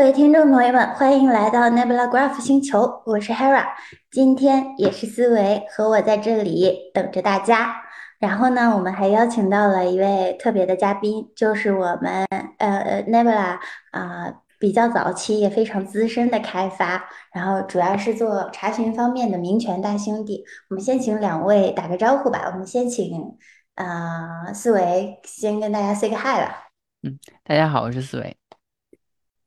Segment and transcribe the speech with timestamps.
[0.00, 3.66] 各位听众朋友们，欢迎来到 Nebula Graph 星球，我是 Hera，
[4.10, 7.76] 今天也是思维和我在这里等着大家。
[8.18, 12.26] 然后呢，我们还邀请到了一位特别的嘉宾，就是我们
[12.56, 13.58] 呃 Nebula
[13.90, 17.04] 啊、比较早期也非常资深的开发，
[17.34, 20.42] 然后主要是做查询方面的民权大兄弟。
[20.70, 22.44] 我们先请两位打个招呼吧。
[22.50, 23.36] 我们先请
[23.74, 26.70] 啊、思维先跟大家 say 个 hi 吧。
[27.02, 28.39] 嗯大家好，我是思维。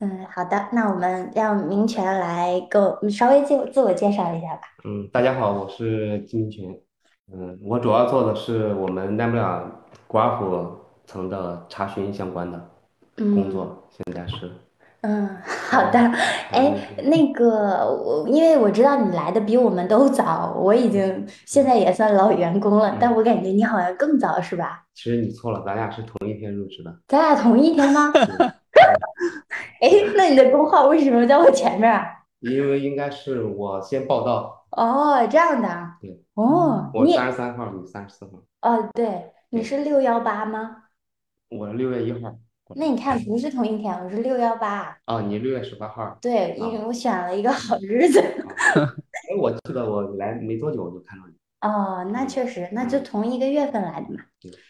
[0.03, 4.63] 嗯，好的，那我们让明权来给我稍微自我自我介绍一下吧。
[4.83, 6.65] 嗯，大家好，我是金明权。
[7.33, 9.61] 嗯，我主要做的是我们 Nebula
[10.09, 10.71] Graph
[11.05, 12.59] 层的查询相关的
[13.15, 14.51] 工嗯作，现在是。
[15.03, 15.25] 嗯，
[15.69, 15.97] 好的。
[16.51, 24.83] 哎，嗯那个我因为我知道你来的比我们都早，我已经现在也算老员工了，但我感觉你好像更早是吧？
[24.93, 26.93] 其实你错了，咱俩是同一天入职的。
[27.07, 28.11] 咱俩同一天吗？
[29.83, 32.07] 嗯哎，那你的工号为什么在我前面啊？
[32.39, 35.97] 因为应该是我先报到，哦，这样的啊。
[35.99, 38.31] 对哦，我你三十三号，你三十四号，
[38.61, 40.83] 哦，对，你是六幺八吗？
[41.49, 42.33] 我是六月一号。
[42.75, 44.97] 那你看不是同一天，我是六幺八。
[45.05, 46.17] 哦，你六月十八号。
[46.21, 48.19] 对，因为我选了一个好日子。
[48.71, 51.33] 哎，我记得我来没多久我就看到你。
[51.63, 54.19] 哦，那确实，那就同一个月份来的嘛。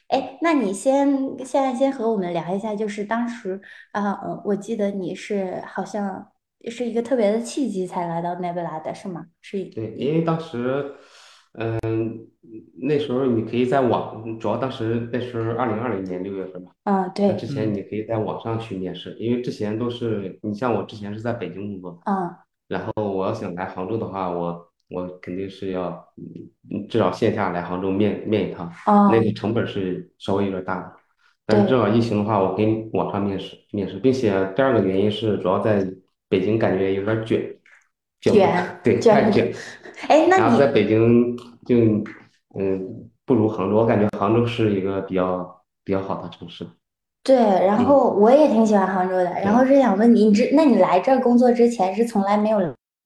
[0.09, 1.08] 哎，那你先
[1.44, 3.59] 现在先和我们聊一下，就是当时
[3.91, 6.27] 啊，呃我记得你是好像
[6.69, 9.25] 是一个特别的契机才来到 Nebula 的，是吗？
[9.41, 9.64] 是。
[9.66, 10.94] 对，因为当时，
[11.53, 12.27] 嗯，
[12.81, 22.36] 那时候你可以在网，主要当时那时候二零二零年六月份吧，嗯，那对，之前你可以在网上去面试，因为之前都是你像我之前是在北京工作，嗯
[22.67, 26.08] 然后我要想来杭州的话，我我肯定是要，
[26.69, 30.94] 嗯，至少线下来杭州面面一趟，哦那个成本是稍微有点大的。
[31.45, 35.86] 但是对正好疫情的话，我可以网上面试面试，并且第二个原因是主要在
[36.30, 37.58] 北京感觉有点卷，
[38.21, 39.52] 卷卷对， 卷太卷。
[40.08, 41.75] 哎，那你然后在北京就
[42.58, 46.65] 嗯不如杭州，我感觉杭州是一个比较比较好的城市。
[47.23, 52.59] 对，然嗯后我也挺喜欢杭州的，然后是想问你，你这那你来这儿工作之前是从来没有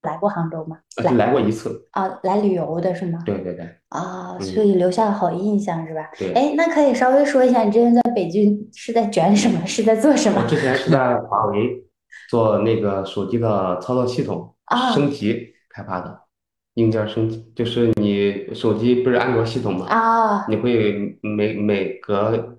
[0.03, 0.77] 来过杭州吗？
[0.97, 3.19] 呃就来过一次，啊，来旅游的是吗？
[3.25, 6.09] 对对对啊，嗯所以留下了好印象是吧？
[6.17, 6.31] 对。
[6.33, 9.65] 哎，那可以稍微说一下，你之前在北京是在卷什么？
[9.65, 10.47] 是在做什么我？
[10.47, 11.83] 之前是在华为
[12.29, 16.21] 做那个手机的操作系统啊升级开发的，
[16.75, 19.87] 硬件升级，就是你手机不是安卓系统吗？
[19.87, 22.57] 啊，你会每每隔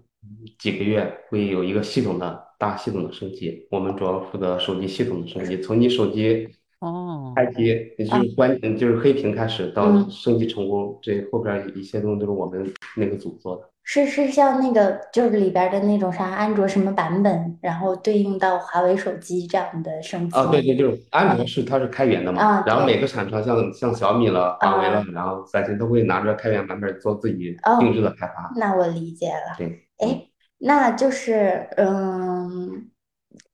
[0.59, 6.49] 几个月会有一个系统的大系统的升级，我们主要负责手机系统的升级，从你手机
[6.81, 13.62] 哦，开机就是关嗯就是黑屏开始到嗯升级成功，这后边儿一些东西都是我们那个组做的。
[13.91, 28.53] 是是像那个就是里边的那种啥安卓什么版本，然后对应到华为手机这样的升级啊，对对，就是安卓是它是开源的啊嘛，然后每个厂商像像小米了、华为啊了，然后三星都会拿着开源版本做自己哦定制的开发。
[28.56, 29.56] 那我理解了。
[29.56, 30.28] 对，哎，
[30.59, 32.91] 那就是嗯，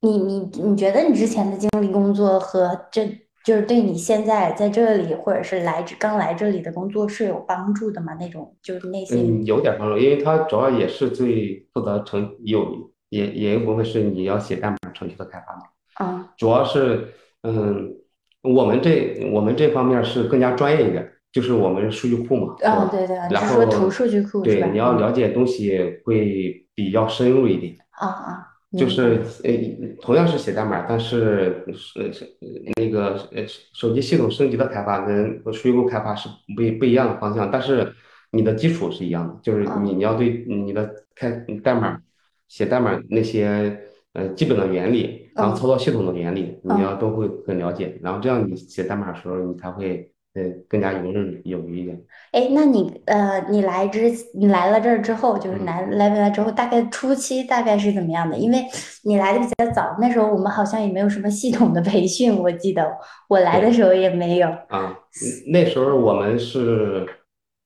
[0.01, 3.07] 你你你觉得你之前的经历工作和这
[3.43, 8.15] 就是对你现在在这里或者是来这刚来这里的工作是有帮助的吗？
[8.19, 15.61] 那种就是那些嗯，有点帮助，因为它主要也是最负责程有也也有一部分是你要写代码程序的开发嘛，
[15.95, 17.09] 啊主要是
[17.43, 17.93] 嗯，
[18.41, 22.89] 我们这我们这方面是更加专业一点，就是我们数据库嘛，是啊，吧？
[22.91, 24.41] 对对，你后图数据库？
[24.41, 27.75] 对，你要嗯了解东西会比较深入一点。
[27.91, 32.37] 啊啊，明就是白呃，同样是写代码，但是是是
[32.77, 33.43] 那个呃
[33.73, 37.93] 手机系统升级的开发跟数据库开发是不一不一样的方向，但是
[38.31, 41.31] 你的基础是一样的，就是你你要对你的开
[41.63, 41.99] 代码
[42.47, 43.79] 写代码那些
[44.13, 45.55] 呃基本的原理，然后嗯。
[45.55, 46.77] 操作系统的原理，嗯。
[46.77, 51.99] 你要都会很了解，然后这样你写代码的时候，你才会呃更加游刃有余一点。
[52.31, 58.37] 哎，那你呃，你来之你来了这儿之后，就是嗯来来回来之后，大概初期大概是怎么样的？
[58.37, 58.65] 因为
[59.03, 62.91] 你来的比较早，那时候我们好像也没有什么系统的培训，我记得
[63.29, 64.47] 我来的时候也没有。
[64.47, 67.07] 啊，嗯那时候我们是，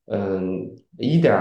[0.05, 1.33] 嗯，一点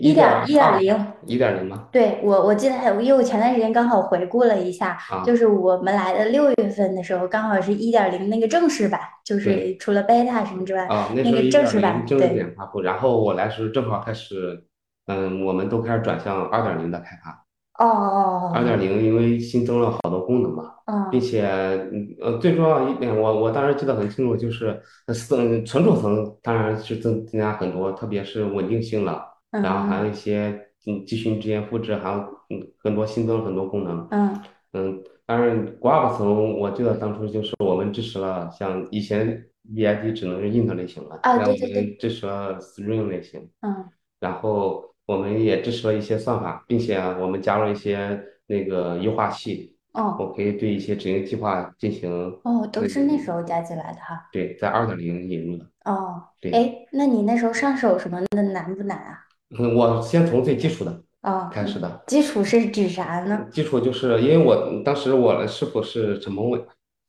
[0.00, 1.88] 一点一点二，零，一点零吗？
[1.90, 14.64] 对，我我记得还有，因为我前段时间刚好回顾了一下，啊，就是我们来的六月份的时候，刚好是一点零那个正式版，就是对除了 beta 什么之外，啊，那那个正式版，零正式对，点发布，然后我来时正好开始，
[15.06, 17.44] 嗯，我们都开始转向二点零的开发。
[17.78, 21.48] 哦哦哦二点零因为新增了好多功能嘛，哦，并且，
[21.90, 29.29] 嗯呃，最重要一点，我我当时记得很清楚，就是呃存存储层当然是增增加很多，特别是稳定性了。
[29.50, 32.18] 然后还嗯有一些嗯集群之间复制，还有
[32.50, 34.40] 嗯很多新增了很多功能，嗯
[34.72, 43.84] 嗯，当然 Graph 层我记得当初就是我们支持了像以前 VID 只能是 int 类型了，啊，现在我对对对，们支持了 string 类型，嗯，
[44.20, 52.10] 然后我们也支持了一些算法，并且啊我们加入了一些那个优化器，哦我可以对一些执行计划进行
[52.44, 54.28] 哦，都那是那个时候加进来的哈。
[54.32, 55.66] 对，在二点零引入的。
[55.84, 59.26] 哦，对，哎，那你那时候上手什么的难不难啊？
[59.58, 62.02] 嗯我先从最基础的啊，开始的。
[62.06, 63.46] 基础是指啥呢？
[63.50, 66.64] 基础就是因为我当时我的师傅是陈鹏伟，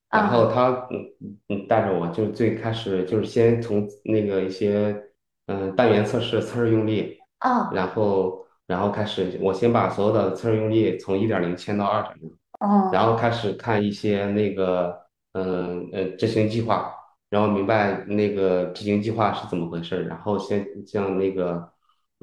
[0.10, 1.06] 然后啊，他嗯
[1.50, 5.02] 嗯带着我，就最开始就是先从那个一些
[5.48, 12.32] 嗯单元测试测试用力，哦然后然后开始我先把所有的测试用力从一点零迁到二点零，
[12.92, 14.98] 然哦后开始看一些那个
[15.34, 16.92] 嗯呃执行计划，
[17.30, 21.70] 然后明白那个执行计划是怎么回事，然后先像那个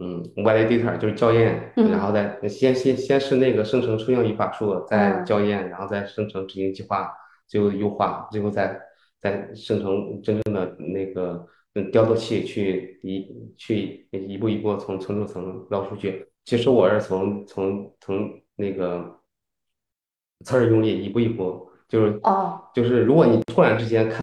[0.01, 5.27] 嗯 validator 就是校验，然后嗯再先先先是那个生成抽象语法树，再嗯。
[5.27, 7.13] 校验，然后再生成执行计划，
[7.47, 8.81] 最后优化，最后再
[9.21, 16.25] 再生成真正的那个嗯调度器去一去一步一步从层层层捞数据。
[16.45, 19.19] 其实我是从从从那个
[20.45, 22.63] 测试用力一步一步，就是哦。
[22.73, 24.23] 就是如果你突然之间看看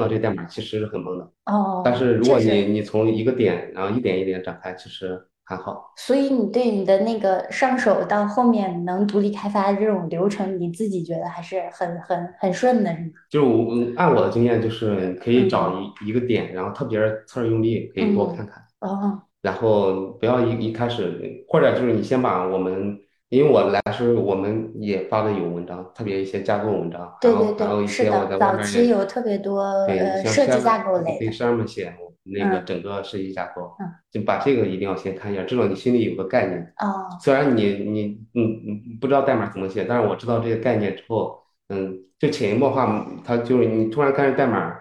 [0.00, 1.24] 到这个代码，其实是很懵的。
[1.46, 2.64] 哦但哦，是如果你。
[2.74, 5.92] 你从一个点，然后一点一点展开，其实还好。
[5.96, 13.10] 所以你对你的那个上手到后面能独立开发的这种流程，你自己觉得还是很很很顺的，是吗？
[13.30, 22.98] 就是我嗯按我的经验，就是可以找嗯一一个点，然后特别是测试用力可以多嗯，看看，哦然后不要一一开始，或者就是你先把我们，
[23.34, 31.92] 因为我来时我们也发的有文章，特别一些架构文章，然对对对，后还有一是的，些我在外早期有特别多对，呃像设计架构类的，对 Sherman 写
[32.22, 36.72] 那个嗯整个设计架构，嗯就把这个一定要先看一下，至少你心里有个概念。
[36.80, 41.38] 哦虽然你你嗯嗯不知道代码怎么写，但是我知道这个概念之后，
[41.68, 44.74] 嗯，就潜移默化，它就是你突然看着代码，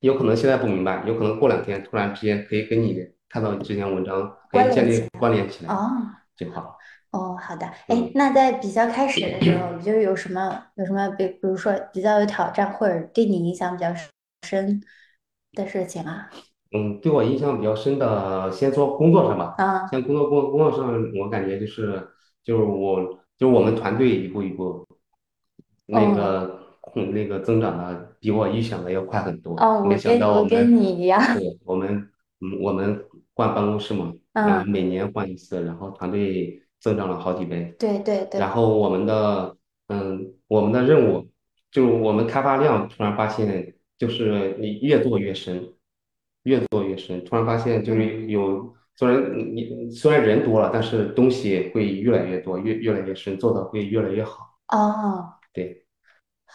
[0.00, 2.96] 有可能现在不明白，有可能过两天突然之间可以跟你
[3.28, 6.76] 看到之前文章可以建立关联起来关联起来哦就好。
[7.12, 13.92] 哦，好的，哎，嗯那在比较开始的时候，就是有什么有什么比比如说比较有挑战或者对你影响比较
[14.46, 14.82] 深
[15.52, 16.30] 的事情啊？
[16.72, 19.54] 嗯，对我印象比较深的，先说工作上吧。
[19.58, 22.08] 啊像工作工工作上，我感觉就是
[22.42, 23.02] 就是我
[23.36, 24.86] 就是我们团队一步一步
[25.84, 26.60] 那哦个
[26.94, 29.54] 嗯那个增长的比我预想的要快很多。
[29.56, 32.08] 哦，我没想跟我跟们你一样，对我们
[32.40, 33.04] 嗯我们
[33.34, 37.74] 换办公室嘛，嗯，每年换一次，然后团队增长了好几倍。
[37.78, 39.56] 对对对，然后我们的
[39.88, 41.26] 嗯我们的任务
[41.70, 45.72] 就是我们开发量突然发现就是你越做越深。
[46.44, 54.58] 越做越深，突然发现就嗯是有，虽然你虽然人多了，但是东西会越来越多，越越来越深，做的会越来越好。
[54.66, 55.81] 哦，对，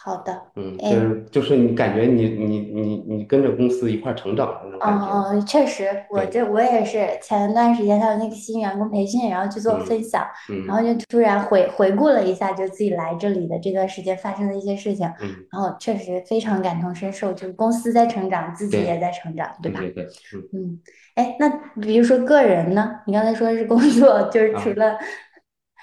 [0.00, 0.90] 好的，嗯，就哎。
[0.92, 5.04] 是就是你感觉你你你你跟着公司一块儿成长的那种感觉。
[5.06, 10.24] 哦哦，确实，我对，这我也是前段时间还有那个新员工培训，然后去做嗯分享，
[10.66, 19.80] 然后嗯就突然回回顾了一下，就自己来这里的这段时间发生的一些事情，嗯，然后确实非常感同身受，就是公司在成长，自己对也在成长，对吧？
[19.80, 20.80] 对对对，嗯嗯，
[21.16, 21.48] 哎，那
[21.80, 23.00] 比如说个人呢？
[23.06, 24.98] 你刚才说是工作，就是除啊，了，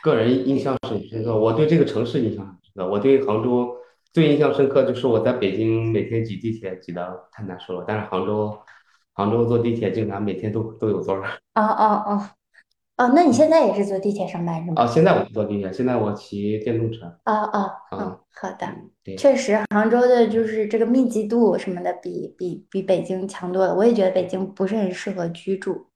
[0.01, 2.89] 个人印象很深刻，我对这个城市印象很深刻。
[2.89, 3.74] 我对杭州
[4.15, 8.57] 最印象深刻就是我在北京每天挤地铁挤的太难受了，但是杭州
[9.11, 11.23] 杭州坐地铁经常每天都都有座儿。
[11.55, 12.29] 哦哦哦
[12.95, 14.81] 哦，那你现在也是坐地铁上班是吗？
[14.81, 17.05] 啊，现在我不坐地铁，现在我骑电动车。
[17.25, 18.65] 哦哦哦，啊，好的。
[19.17, 23.75] 确实，杭州的就是这个密集度什么的比比比北京强多了。
[23.75, 25.87] 我也觉得北京不是很适合居住。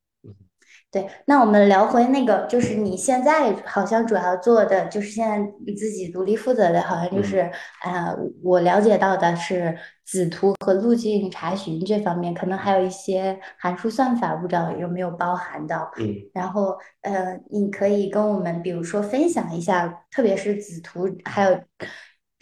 [0.90, 7.52] 嗯对，那我们聊回那个，就是你现在好像主要做的，就是现在你自己独立负责的，好像就嗯是，
[7.84, 15.92] 呃，我了解到的是子图和路径查询这方面，可能还有一些函数算法，不知道有没有包含到。
[16.00, 21.60] 嗯然后，呃，你可以跟我们，比如说分享一下，特别是子图，还有，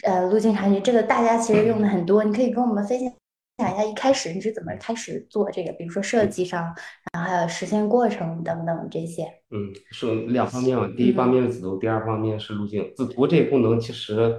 [0.04, 3.12] 呃，路径查询，这个大家其实用的很多，你可以跟我们分享
[3.66, 6.62] 一下一开始你是怎么开始做这个，比如说设计上，
[7.12, 9.24] 然后还有实现过程等等这些。
[9.50, 10.88] 嗯，是两方面嘛。
[10.96, 12.92] 第一方嗯面是子图，第二方面是路径。
[12.94, 14.38] 子图这个功能其实，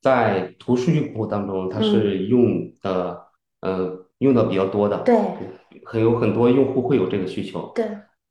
[0.00, 3.22] 在图数据库当中，它嗯，是用的，
[3.60, 5.16] 呃，用的比较多的，对
[5.84, 7.70] 很有很多用户会有这个需求。
[7.74, 7.84] 对，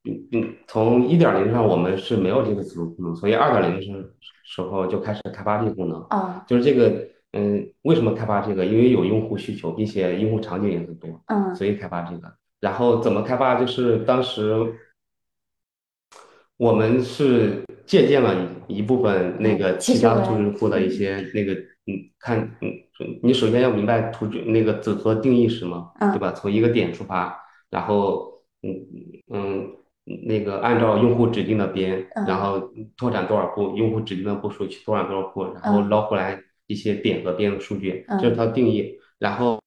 [0.03, 6.05] 嗯嗯，从一点零上我们是没有这个子图功能，所以二点零时时候就开始开发这个功能。
[6.09, 8.65] 嗯就是这个，嗯，为什么开发这个？
[8.65, 12.33] 因为有用户需求，并且用户场景也很多，嗯所以开发这个。
[12.59, 13.55] 然后怎么开发？
[13.55, 14.73] 就是当时
[16.57, 18.35] 我们是借鉴了
[18.67, 22.69] 一一部分那个其其他图实我也形库的一些那个，嗯，看，嗯，
[23.23, 26.31] 你首先要明白图形那个子图的定义是什么，对嗯吧？
[26.33, 28.75] 从一个点出发，然后，嗯
[29.31, 29.71] 嗯，
[30.27, 38.97] 那个按照用户指定的边，然嗯后拓展多少步，用户指定的步数去拓展多少步，然后嗯捞回来一些点和边的数据，这是嗯它的定义。
[39.17, 39.59] 然后，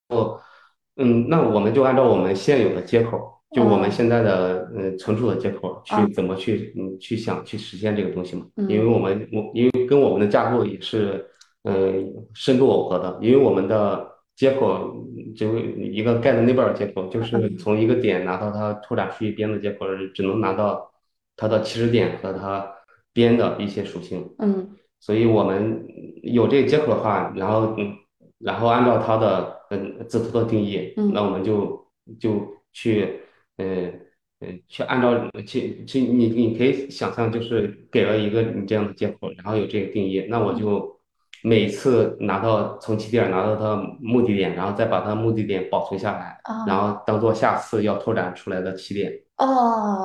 [0.97, 3.31] 嗯，那我们就按照我们现有的接口。
[3.55, 8.47] 就我们嗯现在的呃存储的接口去嗯怎么去嗯去想去实现这个东西嘛？
[8.57, 11.23] 因为嗯我们我因为跟我们的架构也是
[11.65, 11.93] 呃
[12.33, 20.91] 深度耦合的，因为我们的接口嗯就一个 get neighbor 接口，就是嗯从一个点拿到它拓展数据边的接口，只能拿到
[21.37, 22.67] 它的起始点和它
[23.13, 24.35] 边的一些属性。
[24.39, 24.67] 嗯
[25.03, 25.85] 所以我们
[26.23, 27.93] 有这个接口的话，然后嗯，
[28.39, 31.85] 然后按照它的嗯字符的定义，嗯那我们就
[32.21, 32.41] 就
[32.73, 33.21] 去
[33.57, 33.93] 嗯
[34.39, 40.97] 嗯去按照去去你你可以想象，就是给了一个你这样的接口，然后有这个定义，那我就
[41.43, 49.13] 每次拿到从起点拿到它目的点，然后再把它目的点保存下来，然哦后当做下次要拓展出来的起点。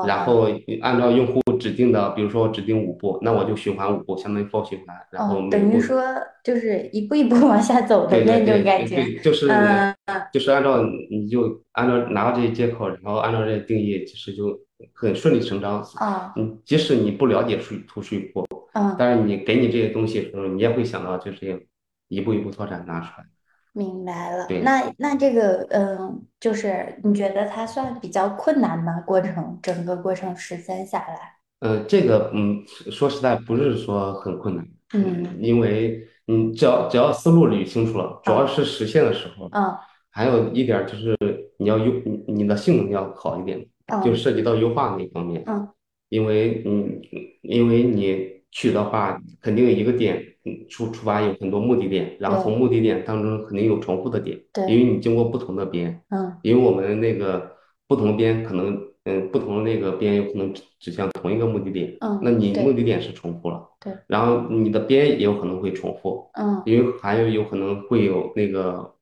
[0.07, 0.47] 然哦后
[0.81, 6.03] 按照用户指定的，比如说我指定五步，那我就循环五步，相当于 for 循环，然后哦，等于说
[6.43, 8.95] 就是一步一步往下走的那种感觉。
[8.95, 9.95] 对对，就是嗯
[10.31, 14.57] 就是按照你就按照拿到这些接口，然后按照这些定义，其实就
[14.93, 15.81] 很顺理成章。
[15.99, 21.67] 哦你即使你不了解数图数据库，嗯，但是你给你这些东西的时候，你也会想到就是
[22.07, 23.25] 一步一步拓展拿出来。
[23.73, 24.47] 明白了。
[24.47, 28.99] 对那那这个嗯，就是你觉得它算比较困难吗？
[29.05, 39.75] 过程整个过程实现下来，呃，这个嗯，说实在不是说很困难，嗯因为你只要只要思路捋清楚了，主要是实现的时候，嗯
[40.11, 41.15] 还有一点儿就是
[41.57, 43.59] 你要优你你的性能要好一点，
[44.03, 45.67] 就嗯涉及到优化那一方面，嗯。
[46.09, 47.01] 因为嗯，
[47.41, 48.17] 因为你
[48.49, 57.51] 去的话，肯定有一个点，嗯，出出发有很多目的点，然后对从目的点当中肯定有重复的点，对因为你经过不同的边，嗯因为我们那个
[57.89, 66.61] 不同边可能，嗯，不同的那个边有可能指指向同一个目的点，嗯那你目的点是重复了，对，然后你的边也有可能会重复，嗯。
[66.65, 68.93] 因为还有有可能会有那个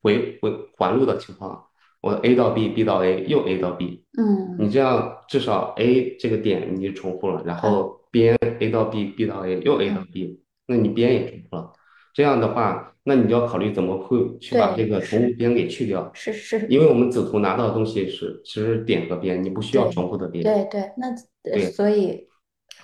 [0.00, 1.62] 回回环路的情况，
[2.00, 4.56] 我 A 到 B，B 到 A，又 A 到 B，嗯。
[4.58, 11.72] 你这样至少 A 这个点你就重复了，然后边 A 到 B，B 到 A 又 A 到 B，那你边也重复了。
[12.14, 20.42] 这样的话，那你就要考虑怎么会去把这个重复边给去掉，是是，因为我们子图拿到的东西是其实点和边，你不需要重复的边。
[20.42, 22.26] 对对，那呃对所以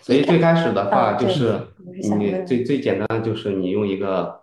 [0.02, 1.58] 所以最开始的话，就是
[2.18, 4.40] 你最最简单的就是你用一个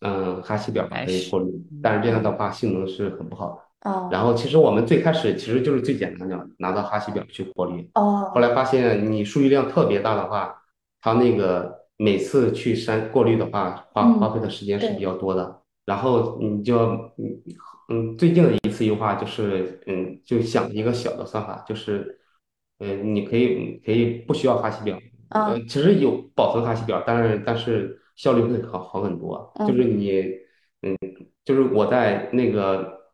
[0.00, 1.50] 嗯哈希表可以过滤，
[1.82, 3.90] 但是这样的话性能是很不好的。
[3.90, 10.60] 哦然后其实我们最开始其实就是最简单的拿到哈希表去过滤，哦后来发现你数据量特别大的话，
[11.00, 15.62] 它那个每次去删过滤的话，花嗯花费的时间是比较多的。
[15.84, 17.42] 然后你就要嗯
[17.88, 22.18] 嗯，最近的一次优化就是嗯，就想一个小的算法，就是
[22.80, 24.98] 嗯，你可以可以不需要哈希表，
[25.30, 29.52] 呃，嗯其实有保存哈希表，但是但是效率会好好很多。
[29.66, 30.10] 就是你
[30.82, 30.96] 嗯，
[31.44, 33.12] 就是我在那个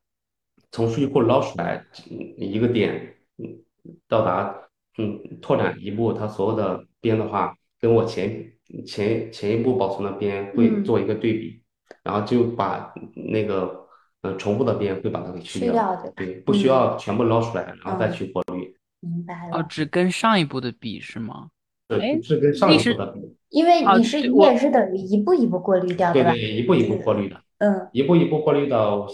[0.70, 3.62] 从数据库捞出来嗯一个点，嗯，
[4.08, 4.56] 到达
[4.96, 8.51] 嗯拓展一步，它所有的边的话，跟我前
[8.87, 10.85] 前前一步保存的边会嗯。
[10.85, 11.62] 做一个对比，
[12.02, 13.87] 然后就把那个
[14.23, 18.12] 呃重复的边会把它给去去掉对对，不需嗯要全部捞出来，然后再嗯。
[18.12, 21.49] 去过滤，哦，明白了，只跟上一步的比是吗？
[21.88, 26.35] 对是是跟上一步的比，因为哦你是你也是等于一步一步过滤掉对的吧？
[26.35, 27.88] 对，一步一步过滤的，嗯。
[27.93, 29.07] 一步一步过滤到，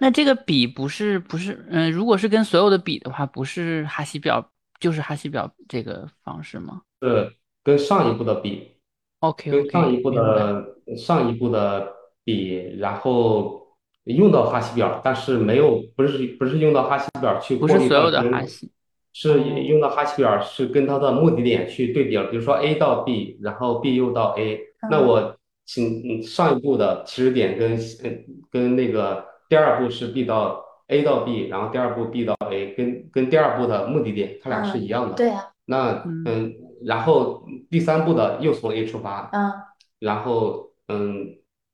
[0.00, 4.50] 那这个比不是不是，嗯、如果是跟所有的比的话，不是哈希表
[4.80, 6.80] 就是哈希表这个方式吗？
[7.02, 7.30] 是
[7.64, 8.76] 跟上一步的比。
[9.20, 10.26] ？OK 跟 OK，上一步明白。
[10.26, 11.92] 的上一步的
[12.24, 13.68] 比，然后
[14.04, 18.70] 用到哈希表，但是没有不是不是用到哈希表去不过滤是所有的哈希
[19.14, 35.14] 是哦用到哈希表是跟它的目的点去对比了，比如说 A 到 B，然后 B 又到 A，那嗯我请嗯上一步的起始点跟嗯跟那个第二步是 B 到 A 到 B，然后第二步 B 到 A，跟跟第二步的目的点它俩是一样的。
[35.14, 39.52] 对啊，那嗯嗯，然后第三步的又从 A 出发，嗯
[39.98, 41.24] 然后嗯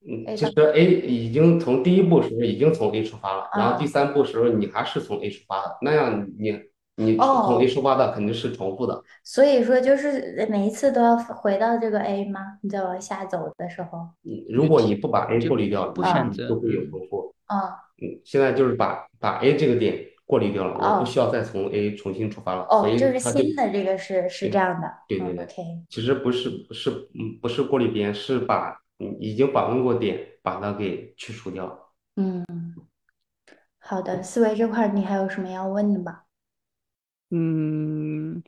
[0.06, 6.52] 嗯其实 A 已经从第一步时候已经从 A 出发了，然后啊第三步时候你还是从 A 出发的，那样你
[6.96, 9.02] 你哦从 A 出发的肯定是重复的。
[9.24, 12.58] 所以说就是每一次都要回到这个 A 吗？
[12.62, 14.08] 你再往下走的时候，
[14.48, 17.34] 如果你不把 A 就过滤掉，不那选择你就会有嗯重复。
[17.46, 17.56] 啊
[18.00, 19.98] 嗯，现在就是把把 A 这个点
[20.30, 25.54] 过滤掉了，我不需要再从 A 重新出发了，哦，所以就是新的这个是是这样的，嗯对对对，，OK，
[25.88, 31.90] 其实不是不是嗯不是过滤边，是把嗯已经访问过点把它给去除掉。
[32.14, 32.46] 嗯，
[33.80, 36.20] 好的，思维这块你还有什么要问的吗？
[37.30, 38.40] 嗯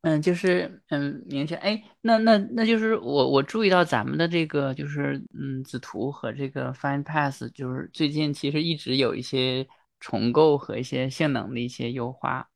[0.00, 9.66] 嗯，就是嗯，明确哎，那那那就是我我注意到咱们的这个就是嗯子图和这个 FindPass，就是最近其实一直有一些
[10.04, 12.46] 重构和一些性能的一些优化，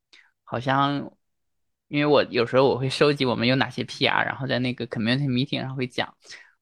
[0.45, 1.11] 好像
[1.89, 6.15] 因为我有时候我会收集我们有哪些 PR，然后在那个 community meeting 上会讲，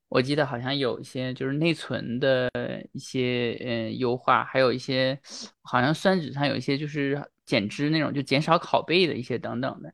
[0.08, 2.48] 我记得好像有一些就是内存的
[2.92, 5.18] 一些呃优化，还有一些
[5.60, 9.92] 好像算子上有一些就是减脂那种，就减少拷贝的一些等等的。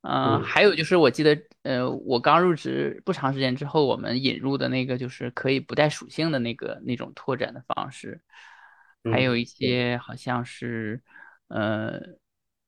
[0.00, 0.42] 嗯、嗯。
[0.42, 8.22] 还有就是我记得，呃，我刚入职不长时间之后，我们引入的那个就是可以不带属性的那个那种拓展的方式，
[9.04, 11.02] 还有嗯，一，些好像是，
[11.48, 12.00] 呃，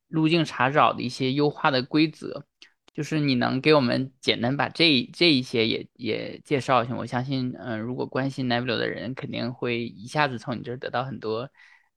[0.08, 2.46] 路径查找的一些优化的规则，
[2.94, 11.50] 就是你能给我们简单把这这一些也也介绍一下，我相信，嗯、如果关心 Nebula 的人肯定会一下子从你这儿得到很多，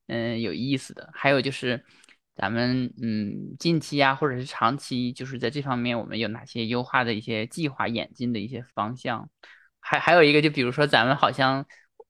[0.08, 1.10] 嗯、有意思的。
[1.14, 1.84] 还有就是
[2.36, 9.30] 咱们嗯近期啊，或者是长期，就是在这方面我们有哪些优化的一些计划演进的一些方向？
[9.80, 11.66] 还还有一个，就比如说咱们好像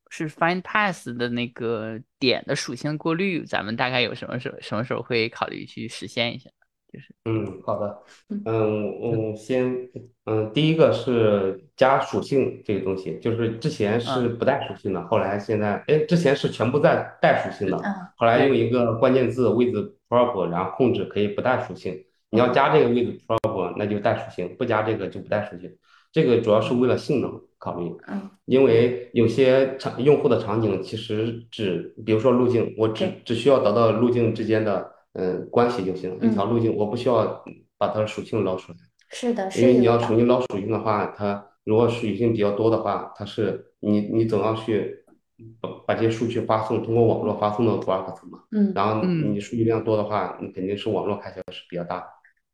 [0.10, 6.50] 是 FindPass 的那个点的属性过滤，咱们大概有什么时候什么时候会考虑去实现一下？
[6.94, 7.98] 就是嗯，好的，
[8.30, 8.42] 嗯。
[8.46, 9.76] 嗯，我先，
[10.26, 19.76] 嗯，第一个是加属性这个东西，就是之前是嗯不带属性的，后来现在，哎，之前是全部带带属性的，嗯后来用一个关键字 with
[20.08, 25.76] prop，然后控制可以不带属性，你要加这个 with prop，那就带属性，不加这个就不带属性，
[26.14, 27.92] 这个主要是为了性能考虑。
[28.08, 28.30] 嗯。
[28.46, 36.32] 因为有些场用户的场景其实只，比如说路径，我只只需要得到路径之间的嗯、呃关系就行，一嗯。
[36.32, 37.44] 条路径我不需要
[37.80, 38.78] 把它的属性捞出来，
[39.10, 45.04] 是的，因为你要重新捞属性的话，它如果属性比较多的话，它是你你总要去
[45.60, 49.34] 把把这些数据发送，通过网络发送到 Graph 层嘛，嗯，然后嗯。
[49.34, 52.06] 你数据量多的话，你肯定是网络开销是比较大的。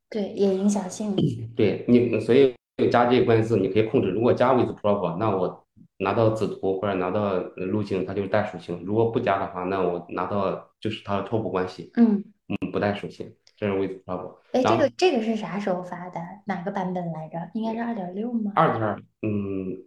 [0.10, 1.16] 对，也影响性。
[1.16, 1.18] 能，
[1.56, 2.54] 对你，所以
[2.90, 4.10] 加这个关键字你可以控制。
[4.10, 5.66] 如果加 with prop，那我
[5.98, 14.36] 拿到子图或者拿到呃路径，它就是带属性；如果不加的话，那我拿到就是它的 top 关系，嗯，嗯，不带属性，这是 with prop。
[14.52, 16.20] 哎，这个这个是啥时候发的？
[16.46, 17.38] 哪个版本来着？
[17.54, 18.52] 应该是二点六吗？
[18.56, 19.78] 二点二，嗯，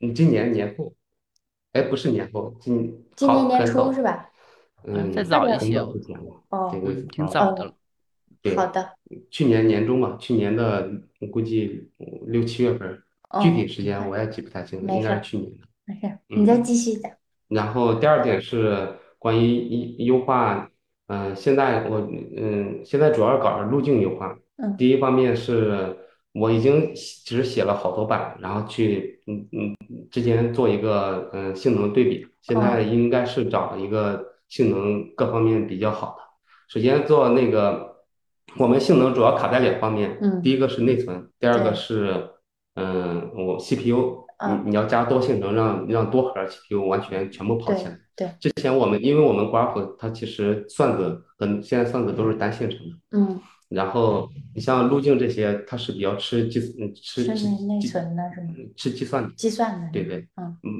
[0.00, 0.92] 嗯今年年后，
[1.72, 4.28] 哎，不是年后，今今年年初是吧？
[4.84, 6.74] 嗯，再早一些哦
[7.12, 7.72] 挺早的了。
[8.42, 8.92] 对，好的，
[9.30, 10.90] 去年年中吧，去年的
[11.28, 13.02] 估计嗯六七月份，
[13.42, 15.58] 具体哦，时间我也记不太清了，应该是去年的。
[15.84, 17.10] 没事儿，你再嗯，继续讲。
[17.48, 20.70] 然后第二点是关于优优化，
[21.08, 21.98] 嗯、现在我
[22.36, 24.38] 嗯现在主要是搞的路径优化。
[24.56, 25.96] 嗯第一方面是
[26.32, 29.76] 我已经其实写了好多版，然后去嗯嗯
[30.10, 36.22] 之前做一个嗯性能对比，现在哦，应该是找一个性能各方面比较好的。
[36.68, 37.89] 首先做那个，
[38.56, 42.30] 我们性能主要卡在两方面，嗯第嗯，一个是内存，第二个，是
[42.74, 47.98] 嗯我 CPU，嗯，你你要加多性能，让让多核 CPU 完全全部跑起来。
[48.16, 58.48] 对，之前我们因为我们 Graph 它其实算子跟现在算子都是单线程的，嗯，然后你像路径这些，它是比较吃计嗯吃是吃内存的是吗？
[58.58, 59.88] 嗯吃计算的，计算的？
[59.92, 60.70] 对对，嗯嗯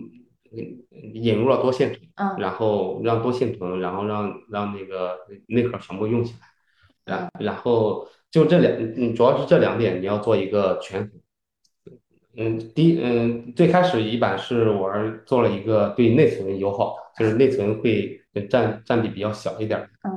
[0.52, 6.46] 嗯，引入了多线程，嗯然后让多线程，然后让让那个内核全部用起来。
[7.11, 11.11] 然嗯然后就这两，嗯，主要是这两点你要做一个权衡。
[12.37, 14.88] 嗯，第一，嗯，最开始一版是我
[15.27, 20.16] 做了一个对内存友好的，就是内存会占占比比较小一点儿，嗯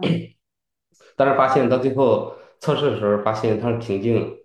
[1.18, 4.38] 但是发现到最后测试的时候，发现它是瓶颈，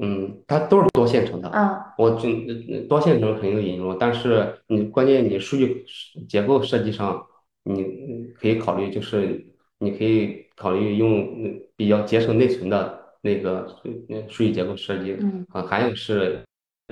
[0.00, 1.50] 嗯，它都是多线程的。
[1.52, 5.84] 嗯我就嗯多线程肯定引入，但是你关键你数据
[6.28, 7.26] 结构设计上，
[7.64, 9.49] 你嗯可以考虑就是
[9.80, 13.66] 你可以考虑用嗯比较节省内存的那个
[14.08, 16.44] 嗯数据结构设计嗯啊，还有是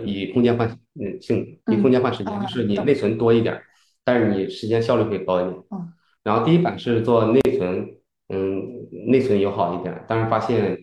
[0.05, 0.69] 以空间换
[1.01, 3.63] 嗯性以空嗯间换时间，就是你内存多一点儿，
[4.05, 5.57] 但是你时间效率会高一点。
[5.71, 5.93] 嗯
[6.25, 7.97] 然后第一版是做内存，
[8.29, 8.63] 嗯，
[9.07, 10.77] 内存友好一点，但是发现，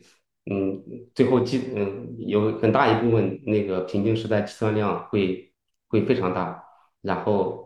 [0.49, 0.81] 嗯，
[1.13, 5.51] 最后计，嗯，有很大一部分那个瓶颈是在计算量会
[5.87, 6.63] 会非常大，
[7.03, 7.64] 然后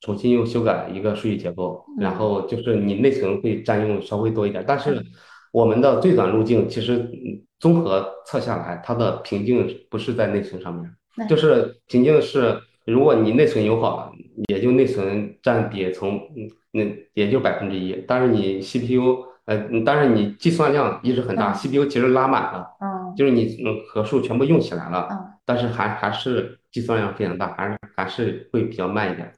[0.00, 5.04] 重新又修改一个数据结构，然嗯后就是你内存会占用稍微多一点，但是嗯
[5.52, 14.12] 我们的最短路径其实嗯综合测下来，它的瓶颈不是在内存上面，就是瓶颈是如果你内存友好，
[14.48, 18.02] 也就内存占比从嗯那也就百分之一。
[18.08, 29.30] 但是你 CPU，呃，但是你计算量一直很大，CPU 其实拉满了，嗯就是你嗯核数全部用起来了，嗯但是还还是计算量非常大，还是还是会比较慢一点。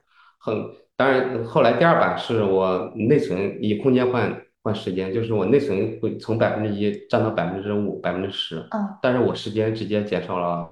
[0.44, 10.70] 很，当然后来第二版是我内存以空间换换时间，就是我内存会从百分之一占到百分之五、百分之十，嗯但是我时间直接减少了，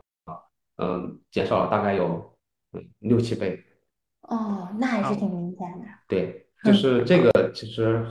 [0.76, 2.34] 嗯，减少了大概有
[2.74, 3.58] 嗯六七倍。
[4.28, 5.86] 哦，那还是挺明显的。
[6.06, 8.06] 对，就是这个其实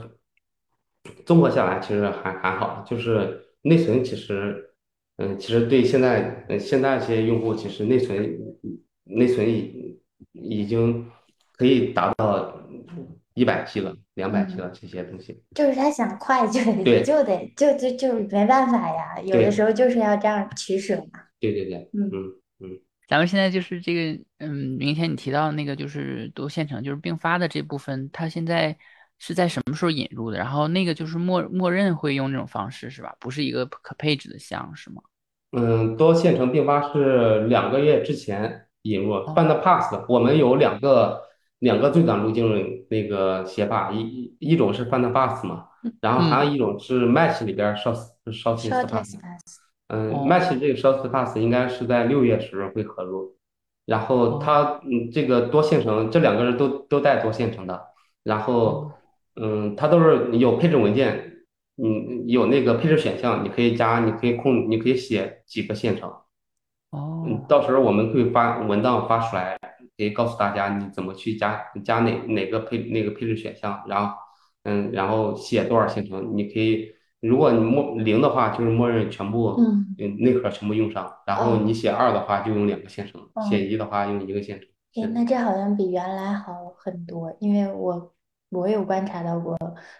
[1.24, 4.74] 综合下来其实还还好，就是内存其实，
[5.18, 8.38] 嗯，其实对现在嗯现在这些用户，其实内存
[9.04, 10.00] 内存已
[10.32, 11.08] 已经
[11.62, 12.52] 可以达到
[13.34, 15.40] 一百 G 了、两百 G 了这些东西。
[15.54, 21.20] 就是他想快就得就得就就就没办法呀，有的时候就是要这样取舍嘛。
[21.38, 22.10] 对对对，嗯
[22.58, 28.76] 嗯咱们现在就是这个，嗯，明天你提到那个就是多线程，就是并发的这部分，它现在
[29.20, 30.38] 是在什么时候引入的？
[30.38, 33.14] 然后那个就是默默认会用这种方式是吧？
[33.20, 35.00] 不是一个可配置的项是吗？
[35.52, 41.22] 嗯，多线程并发是两个月之前引入，Band Pass，我们有两个
[41.62, 45.68] 两个最短路径那个写法，一一一种是 Band Pass 嘛，
[46.00, 47.96] 然后还有一种是 Match 里边 Short
[48.26, 49.16] Shortest Pass。
[49.86, 53.36] 嗯哦，Match 这个 Shortest Pass 应该是在六月时会合入，
[53.86, 57.80] 然后它嗯这个多线程这两个人都都带多线程的，
[58.24, 58.90] 然后
[59.36, 61.44] 嗯它都是有配置文件，
[61.80, 66.10] 嗯有那个配置选项，你可以加，你可以控，你可以写几个线程，
[66.90, 67.22] 哦。
[67.24, 69.56] 嗯，到时候我们会发文档发出来，
[69.96, 74.14] 可以告诉大家你怎么去加加哪哪个配那个配置选项，然后
[74.64, 76.92] 嗯然后写多少线程，你可以。
[77.22, 84.68] 如果你默零的话，就是默认全部嗯，嗯内核全部用上，然后你写二的话就用两个线程，哦写一的话用一个线程。
[84.96, 88.12] 哎，那这好像比原来好很多，因为我
[88.50, 89.56] 我有观察到过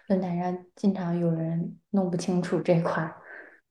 [0.09, 3.15] 论坛上经常有人弄不清楚这块儿。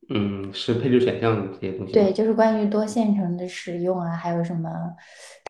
[0.08, 1.92] 嗯，是配置选项这些东西。
[1.92, 4.68] 对，，就是关于多线程的使用啊，还有什么，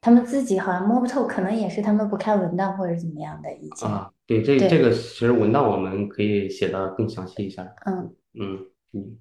[0.00, 3.88] 他们自己好像摸不透，可能也是他们不看文档或者怎么样的，以前。
[3.88, 7.64] 啊，对，这这个其实文档我们可以写的更详细一下。
[7.86, 9.18] 嗯，嗯嗯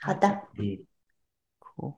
[0.00, 0.28] 好的。
[0.58, 0.84] 嗯
[1.58, 1.94] 酷，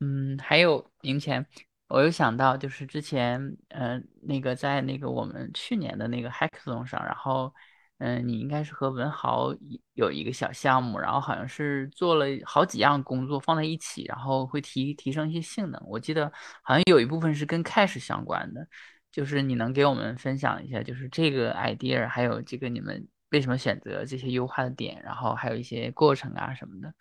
[0.00, 1.44] 嗯，还有明前
[1.88, 7.52] 我有想到，就是之前，呃，那个在那个我们去年的那个 Hackathon 上，然后，
[8.00, 9.54] 嗯、你应该是和文豪
[9.92, 15.78] 有一个小项目，然后好像是做了好几样工作放在一起，然后会提提升一些性能。
[15.86, 16.32] 我记得
[16.62, 18.66] 好像有一部分是跟 Cache 相关的，
[19.12, 26.94] 就是你能给我们分享一下，就是这个 idea，还有这个你们为什么选择这些优化的点，然后还有一些过程啊什么的。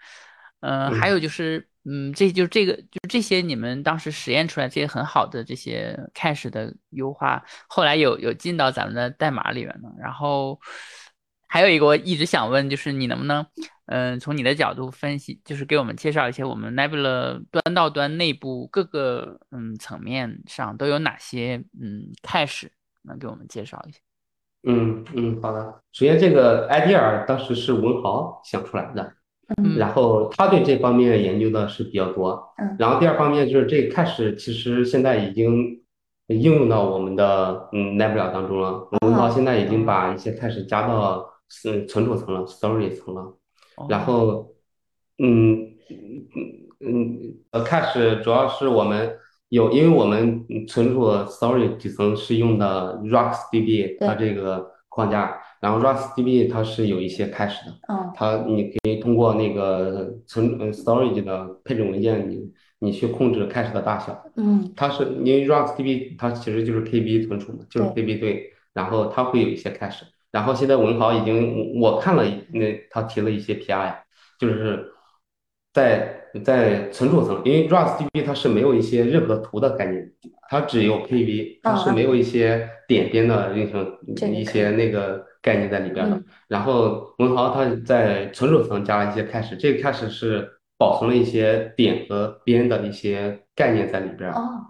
[0.61, 9.89] 嗯，还嗯有就是，嗯，这就这个，就这些你们当时实验出来这些很好的这些 cache 的优化，后来有有进到咱们的代码里面呢。
[9.99, 10.59] 然后
[11.47, 13.45] 还有一个我一直想问，就是你能不能，
[13.85, 22.67] 嗯，从你的角度分析，就是给我们介绍一些我们 Nebula 端到端内部各个嗯层面上都有哪些嗯 cache，
[23.03, 23.99] 能给我们介绍一下？
[24.63, 25.81] 嗯嗯，好的。
[25.93, 29.13] 首先，这个 idea 当时是文豪想出来的，
[29.57, 32.53] 嗯然后他对这方面研究的是比较多。
[32.57, 35.81] 嗯然后第二方面就是这个 cache 其实现在已经
[36.27, 38.87] 应用到我们的嗯 Nebula 当中了。
[39.01, 41.25] 我们到现在已经把一些 cache 加到
[41.65, 43.35] 嗯存储层了，storage 层了。
[43.87, 44.47] 然哦后，
[45.17, 47.17] 嗯嗯嗯，
[47.51, 49.17] 呃，cache 主要是我们
[49.49, 64.23] 有，因为我们嗯存储 storage 底层是用的 RocksDB 它这个框架，然后 RuxDB 它是有一些 cache 的，嗯它你可以通过那个存呃 storage 的配置文件，你你去控制 cache 的大小。
[64.37, 73.95] 嗯它是因为 RuxDB 它其实就是 KB 存储嘛，就是 KB 对，然后它会有一些 cache，然后现在文豪已经我看了那他提了一些 PI，
[74.39, 74.91] 就是
[75.73, 80.09] 在在存储层，因为 RuxDB 它是没有一些任何图的概念，
[80.49, 86.25] 它只有 KB，它是没有一些点边的那种这个一些那个概念在里边的嗯。
[86.47, 94.31] 然后文豪他在存储层加了一些 cache，这个 cache 是保存了一些点和边的一些概念在里边。
[94.31, 94.65] 哦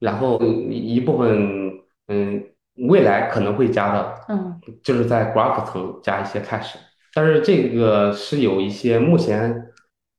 [0.00, 1.72] 然后一部分，
[2.06, 2.44] 嗯，
[2.88, 6.76] 未来可能会加的，嗯就是在 graph 层加一些 cache，
[7.12, 9.50] 但是这个是有一些目前，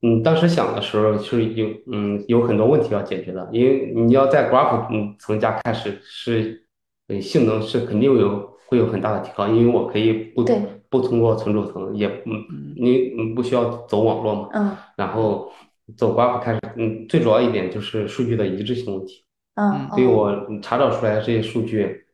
[0.02, 6.66] 嗯，当时想的时候是有，嗯，有很多问题要解决的，因为你要在 graph 嗯层加 cache 是，
[7.08, 10.62] 呃，性能是肯定有会有很大的提高，因为我可以不对。
[10.92, 14.76] 不通过存储层，也嗯，你嗯不需要走网络嘛，嗯。
[14.96, 15.52] 然后
[15.96, 19.24] 走 graph 开始，嗯，最主要一点就是数据的一致性问题。
[19.54, 20.12] 嗯，对哦。
[20.12, 22.06] 我查找出来的这些数据，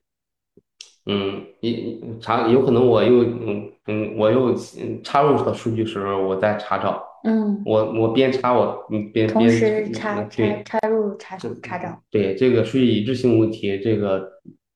[1.05, 10.63] 嗯，也查有可能我又嗯嗯我又嗯插入的数据时候，我在查找，嗯，我我边插我嗯边同边时插插嗯对。
[10.65, 11.97] 插入查这查找。
[12.11, 14.29] 对这个数据一致性问题，这个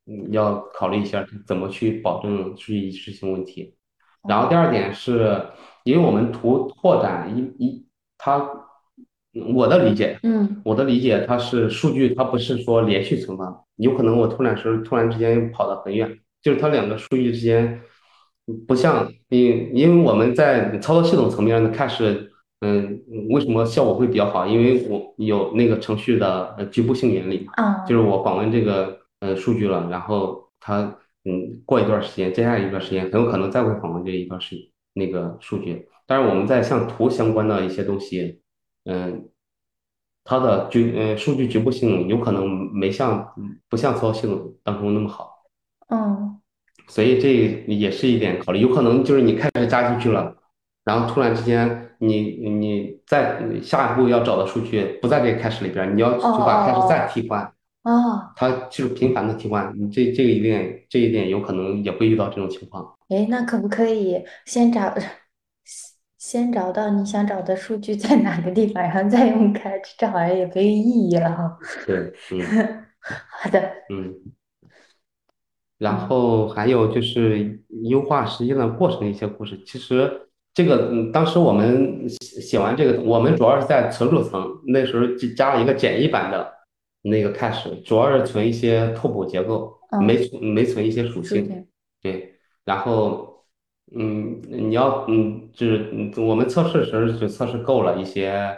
[0.10, 3.76] 嗯要考虑一下怎么去保证数据一致性问题。
[4.28, 5.41] 然后第二点是，
[5.84, 7.86] 因为我们图拓展一一
[8.17, 8.50] 它，
[9.56, 17.80] 我的理解，嗯我的理解它是数据，它不是说连续存放，有可能我突然时突然之间跑得很远，就是它两个数据之间
[18.67, 22.28] 不像，因因为我们在操作系统层面的 cache，
[22.60, 24.45] 嗯，为什么效果会比较好？
[24.45, 27.48] 因为我有那个程序的呃局部性原理
[27.88, 34.55] 就是我访问这个呃数据了，然后它嗯过一段时间，接下来一段时间很有可能再会访问这一段时
[34.93, 35.88] 那个数据。
[36.05, 38.41] 但是我们在像图相关的一些东西，
[38.86, 39.29] 嗯，
[40.23, 43.34] 它的局呃数据局部性有可能没像
[43.69, 45.43] 不像操作系统当中那么好，
[45.89, 46.39] 嗯
[46.88, 47.32] 所以这
[47.67, 48.60] 也是一点考虑。
[48.60, 50.36] 有可能就是你开始加进去了，
[50.84, 57.53] 然后突然之间你你在下一步要找的数据不在这个 cache 里边，你要就把 cache 再替换。
[57.83, 62.95] 哦，他就是频繁的替换，你这这个一点这一点有可能也会遇到这种情况。
[63.07, 64.93] 哎，那可不可以先找
[66.17, 71.57] 先找到你想找的数据在哪个地方，然后再用 catch，这好像也没意义了哈。
[71.87, 72.41] 对，嗯
[73.41, 74.13] 好的，嗯。
[75.77, 79.57] 然后还有就是优化实际的过程一些故事。
[79.65, 86.53] 其实这个，嗯，当时我们写写完这个，我们主要是在存储层，那时候就加了一个简易版的
[87.01, 91.65] 那个 cache，主要是存一些拓扑结构，嗯没存没存一些属性。
[92.01, 92.35] 对，
[92.65, 93.43] 然后，
[93.95, 98.57] 嗯，你要，嗯，就是嗯我们测试时就测试够了一些，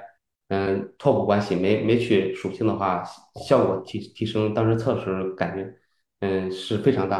[0.49, 3.03] 嗯，拓扑关系，没没取属性的话，
[3.47, 5.73] 效果提提升，当时测试感觉，
[6.19, 7.19] 嗯，是非常大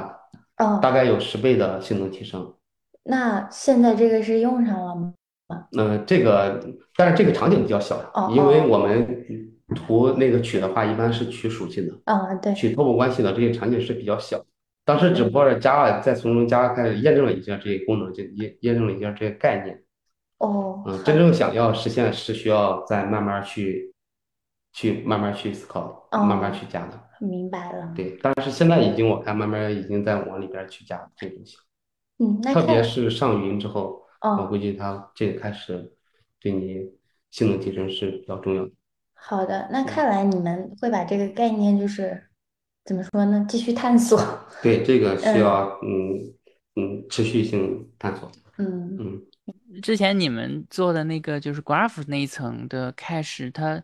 [0.57, 2.53] 的，哦，大概有十倍的性能提升。
[3.03, 5.13] 那现在这个是用上了吗？
[5.75, 6.63] 嗯，这个，
[6.95, 9.25] 但是这个场景比较小哦，因为哦我们
[9.75, 11.97] 图那个取的话，一般是取属性的。
[12.05, 14.43] 啊，对，取拓扑关系的这些场景是比较小，
[14.85, 19.81] 当时只不过是加了，在从中加开始验证了一下这些功能，就验验证了一下这些概念。
[20.37, 23.93] 哦，嗯，真正想要实现是需要再慢慢去，
[24.73, 26.99] 去慢慢去思考，哦慢慢去加的。
[27.19, 27.93] 明白了。
[27.95, 31.57] 对，但是现在已经我看慢慢已经在往里边去加这个东西，
[32.17, 35.93] 嗯，那特别，是上云之后，我哦，估计它这个开始
[36.39, 36.89] 对你
[37.29, 38.71] 性能提升是比较重要的。
[39.23, 42.27] 好的，那看来你们会把这个概念就是
[42.83, 43.45] 怎么说呢？
[43.47, 44.19] 继续探索。
[44.61, 46.33] 对，这个需嗯要嗯
[46.75, 48.29] 嗯持续性探索。
[48.57, 49.21] 嗯嗯。
[49.81, 53.81] 之前你们做的那个就是 graph 那一层的 cache，它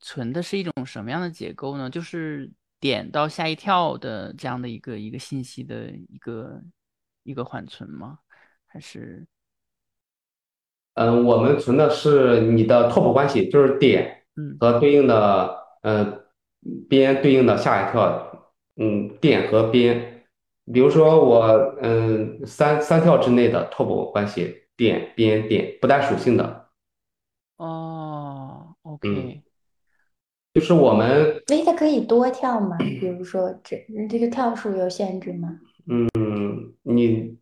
[0.00, 1.88] 存的是一种什么样的结构呢？
[1.88, 6.60] 就是点到下一跳的这样的一个一个信息的一个
[7.22, 8.18] 一个缓存吗？
[8.66, 9.26] 还是
[10.94, 16.20] 嗯，我们存的是你的拓扑关系，就是点嗯和对应的呃
[16.88, 20.24] 边对应的下一跳，嗯，点和边，
[20.72, 26.66] 比如说我嗯三三跳之内的拓扑关系，点边点不带属性的，
[27.56, 29.42] 哦嗯，OK，
[30.54, 32.76] 就是我们诶，它可以多跳吗？
[32.78, 35.58] 比如说这这个跳数有限制吗？
[35.86, 37.36] 嗯你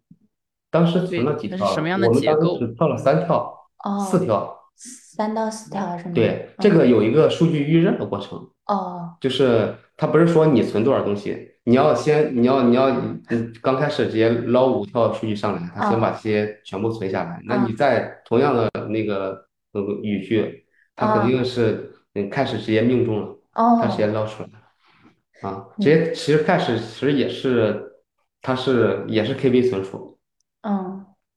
[0.70, 1.56] 当时存了几跳？
[1.56, 3.68] 对它是什么样的我们当时只跳了三跳、
[4.10, 6.12] 四哦，跳，三到四条是吗？
[6.14, 8.38] 对，这嗯个有一个数据预热的过程。
[8.66, 12.88] 哦，就是它不是说你存多少东西，你要先你要你要
[13.30, 17.40] 嗯刚开始直接捞五条数据上来，它先把这些全部存下来。
[17.44, 20.64] 那你在同样的那个那个语句，
[20.94, 23.36] 它肯定是嗯开始直接命中了，
[23.80, 25.66] 它直接哦，捞出来啊。
[25.78, 27.90] 直接其实开始其实也是
[28.42, 30.17] 它是也是 KB 存储，嗯，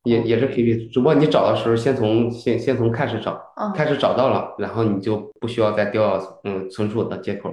[0.03, 3.33] 也也是 KB，只不过你找的时候先从先先从开始找。
[3.55, 7.51] 哦，开始找到了，然后你就不需要再调嗯存储的接口。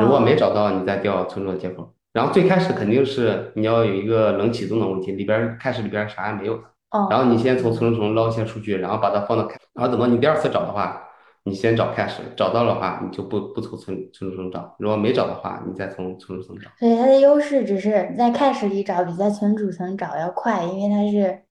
[0.00, 1.92] 如果没找到，你再调存储的接口。
[2.12, 6.60] 然后最开始肯定是你要有一个冷启动的问题，里边开始里边啥也没有
[7.08, 11.02] 然后你先从存储中捞一些数据，然后把它放到开，然后等到你第二次找的话，
[11.50, 16.70] 你先找 cache，找到的话你就不不从存存储层找，如果没找的话，你再从存储层找。
[16.78, 21.42] 所以它的优势只是在 cache 里找比在存储层找要快，因为它是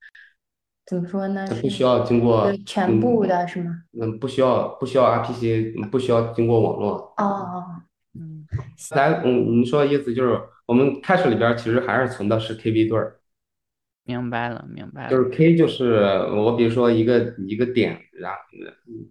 [0.86, 1.46] 怎么说呢？
[1.46, 3.82] 它不需要经过全部的是吗？
[4.00, 7.12] 嗯，不需要不需要 RPC，嗯不需要经过网络。
[7.18, 7.64] 哦哦，
[8.18, 8.46] 嗯
[8.88, 13.19] 咱嗯，你说的意思就是我们 cache 里边其实还是存的是 KV 对儿。
[14.04, 15.94] 明白了明白了，就是 K 就是
[16.34, 18.38] 我比如说一个一个点，然后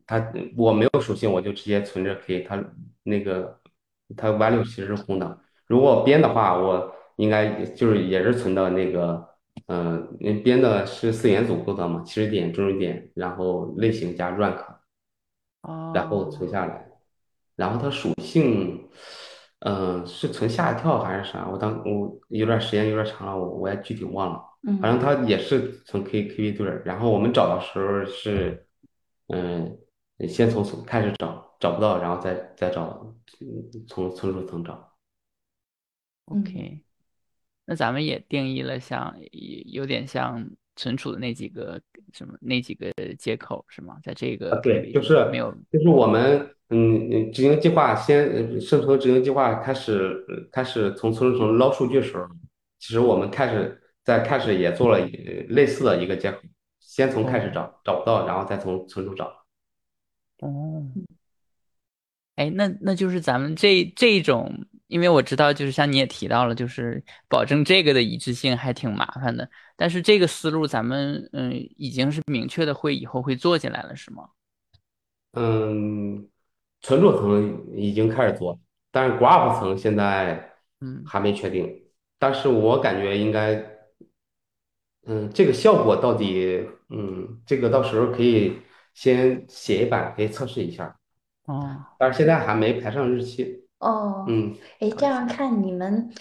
[0.05, 2.63] 它我没有属性，我就直接存着 K，它
[3.03, 3.59] 那个
[4.17, 5.39] 它 value 其实是空的。
[5.67, 9.25] 如果编的话，我应该就是也是存到那个，
[9.67, 10.07] 呃，
[10.43, 14.57] 编的是四元组构造嘛，起始点、终始点，然后类型加 rank，
[15.93, 16.89] 然后存下来，
[17.55, 18.89] 然后它属性，
[19.59, 21.47] 嗯，是存吓一跳还是啥？
[21.49, 24.41] 我当我有点时间有点长了，我我也具体忘了。
[24.63, 28.65] 嗯，反正他也是从 K K V 对儿，然后我们找的时候是，
[29.27, 29.77] 嗯，
[30.27, 34.93] 先从从开始找，找不到，然后再再找，嗯，从存储层找。
[36.25, 36.81] OK，
[37.65, 39.15] 那咱们也定义了像
[39.65, 41.81] 有点像存储的那几个
[42.13, 43.97] 什么那几个接口是吗？
[44.03, 52.27] 在这个啊，对，就是没有，就是我们嗯嗯执行计划先生成执行计划开始开始从存储层捞数据的时候，
[52.79, 55.03] 其实我们开始在开始也做了
[55.49, 56.39] 类似的一个接口，
[56.79, 59.25] 先从开始找找不到，然后再从存储找。
[60.41, 60.85] 哦，
[62.35, 69.49] 哎，那那就是咱们这这种，因为我知道，就是像你也提到了，就是保证这个的一致性还挺麻烦的。
[69.75, 74.29] 但是这个思路咱们嗯已经是明确的，会以后会做进来了，是吗？
[75.33, 76.27] 嗯，
[76.81, 78.59] 存储层已经开始做，
[78.91, 81.83] 但是 graph 层现在嗯还没确定。
[82.17, 83.63] 但是我感觉应该，
[85.07, 88.59] 嗯，这个效果到底，嗯，这个到时候可以
[88.93, 90.97] 先写一版，可以测试一下。
[91.45, 93.65] 哦，但是现在还没排上日期。
[93.79, 96.11] 哦，嗯，哎，这样看你们，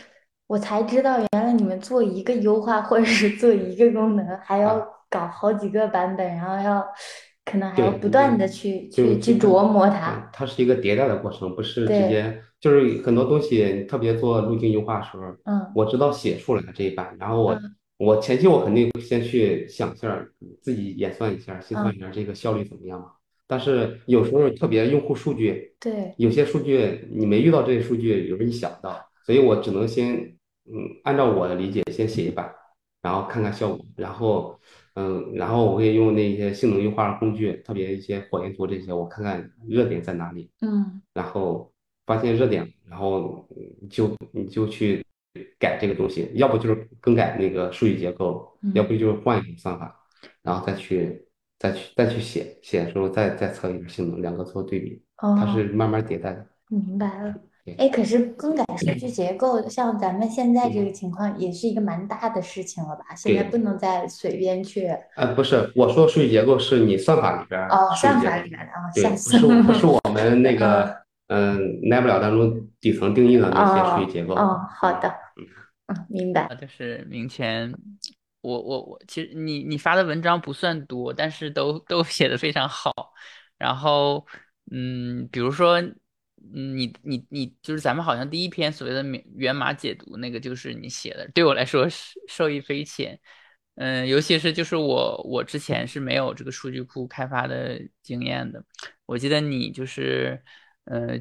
[0.46, 6.86] 我才知道原来你们做一个优化或者是做一个功能，还要搞好几个版本，然后要
[7.48, 10.30] 可能还要不断的去去去琢磨嗯它。
[10.32, 20.24] 它是一个迭代的过程，不是直接就是很多东西，特别做路径优化的时候，嗯我知道写出来这一版，然后我嗯我前期我肯定先去想一下，
[20.61, 23.06] 自己演算一下，计算嗯一下这个效率怎么样嘛。
[23.46, 30.14] 但是有时候特别用户数据，对，有些数据你没遇到这些数据，有时候你想不到，所以我只能先
[30.66, 32.52] 嗯按照我的理解先写一版，
[33.00, 34.61] 然后看看效果，然后
[35.00, 41.72] 嗯然后我会用那些性能优化的工具，特别一些火焰图这些，我看看热点在哪里，嗯然后
[42.04, 43.46] 发现热点，然后
[43.88, 45.04] 就你就去
[45.56, 49.94] 改这个东西，要不就是更改那个数据结构，要不就是换一种算法，
[50.42, 56.46] 然后再去再去再去写写的时候再再测一下性能，两个做对比，它哦，是慢慢迭代的。
[56.68, 57.34] 明白了。
[57.76, 63.14] 对哎，可是更改数据结构，像咱们现在这个情况，也是一个蛮大的事情了吧？
[63.14, 70.96] 现在不能再随便去呃，不是，我说数据结构是你算法里边儿哦，算法里边的啊，对，不是我不是我们那个
[71.28, 74.35] 嗯耐不了当中底层定义的那些数据结构。
[74.35, 75.14] 哦，好的，
[75.87, 76.42] 嗯，明白。
[76.42, 77.72] 啊，就是明前，
[78.40, 82.92] 我我我，其实你你发的文章不算多，但是都都写的非常好。
[83.59, 84.24] 然后，
[84.70, 85.96] 嗯，比如说，嗯
[86.55, 93.18] 嗯你你你，就是咱们好像第一篇所谓的源源码解读那个，就是你写的，对我来说是受益匪浅。
[93.77, 98.64] 嗯，尤其是就是我我之前是没有这个数据库开发的经验的。
[99.07, 100.42] 我记得你就是，
[100.85, 101.18] 呃，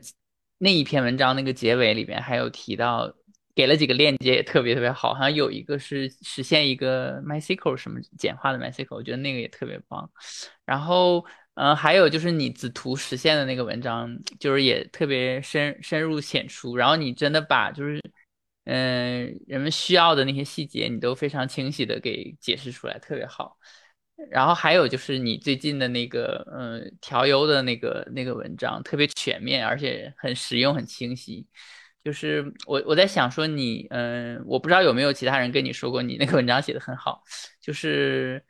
[0.58, 3.16] 那一篇文章那个结尾里面还有提到。
[3.58, 10.08] 给了几个链接也特别特别好，好像有一个是实现一个 MySQL 什么简化的 MySQL，我觉得那个也特别棒。
[10.64, 11.26] 然后，
[11.60, 16.76] 嗯、还有就是你子图实现的那个文章，就是也特别深深入浅出。
[16.78, 18.00] 然后你真的把就是，
[18.66, 23.58] 嗯、人们需要的那些细节，你都非常清晰的给解释出来，特别好。
[24.30, 31.48] 然后还有就是你最近的那个，嗯、调优的那个那个文章，特别全面，而且很实用，很清晰。
[32.04, 37.24] 就是我我在想说你，嗯，我不知道有没有其他人跟你说过你那个文章写的很好，
[37.60, 38.44] 就是，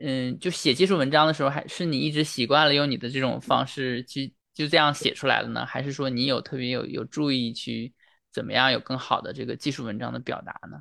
[0.00, 5.64] 嗯，就写技术文章的时候，还是你一直习惯了用你的这种方式去就这样写出来的呢？
[5.66, 7.92] 还是说你有特别有有注意去
[8.32, 10.80] 怎么样有更好的这个技术文章的表达呢？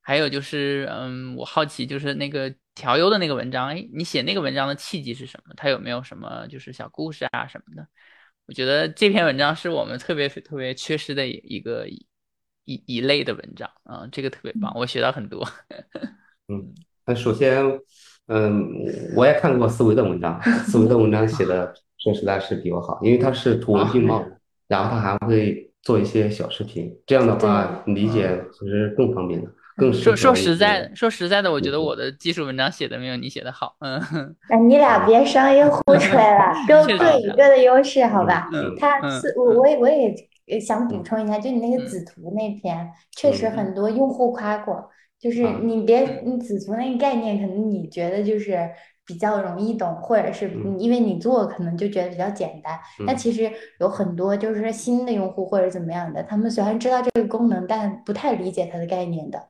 [0.00, 5.54] 还有就是，嗯，我好奇就是那个调优的那个文章，哎，你写那个文章的契机是什么？
[5.56, 7.86] 它有没有什么就是小故事啊什么的？
[8.46, 12.04] 我觉得这篇文章是我们特别特别缺失的一个一
[12.64, 15.48] 一类的文章啊、嗯，这个特别棒，我学到很多。
[16.48, 16.74] 嗯，
[17.06, 17.64] 那首先，
[18.32, 18.66] 嗯，
[19.14, 24.24] 我也看过思维的文章， 思维的文章写的说实在是比我好，因为他是图文并茂，
[24.68, 29.48] 然后他还会做一些小视频，这样的话理解其实更方便的。
[29.74, 33.74] 更说说实在的说实在的，我觉得我的技术文章写的没有你写的好。
[33.80, 34.00] 嗯，
[34.50, 38.50] 那你俩别商业互吹了， 都各有各的优势，好吧？
[38.52, 44.90] 嗯、他是我我也我也想补充一下，就你那个子图那篇，确实很多用户夸过。
[45.22, 48.58] 就是你别你子图那个概念，可能你觉得就是
[49.06, 52.76] 比较容易懂，或者是因为你做可能就觉得比较简单。
[53.06, 53.48] 但其实
[53.78, 59.48] 有很多就是新的用户或者怎么样的，他们虽然知道这个功能，但不太理解它的概念的。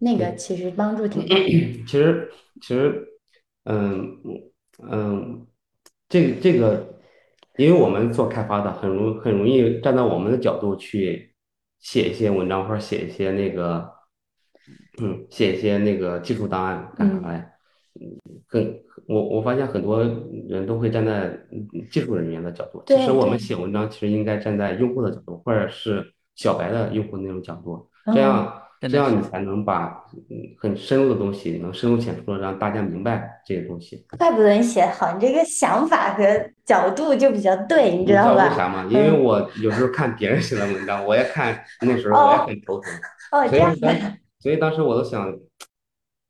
[0.00, 1.36] 那个其实帮助挺大。
[1.86, 3.04] 其实其实，
[3.64, 4.16] 嗯
[4.90, 5.46] 嗯，
[6.08, 7.00] 这这个，
[7.56, 11.34] 因为我们做开发的，很容很容易站在我们的角度去
[11.80, 13.88] 写一些文章或者写一些那个，
[15.00, 17.46] 嗯，写一些那个技术档案干啥呀。
[18.00, 18.08] 嗯，
[18.48, 20.02] 很我我发现很多
[20.48, 21.38] 人都会站在
[21.90, 28.58] 技术人员的角度，其实我们写文章其实应该站在用户的角度，或者是小白的用户那种角度，这样。
[28.90, 34.04] 这样你才能把嗯很深入的东西能深入浅出的让大家明白这些东西。
[34.18, 36.24] 怪不得你写好，你这个想法和
[36.64, 38.48] 角度就比较对，你知道吧？
[38.48, 38.84] 为啥吗？
[38.90, 42.92] 因为我有时候看别人写的文章，我也看，那时候我也很头疼。
[43.30, 43.72] 哦，这样。
[44.42, 45.30] 所以当时我都想，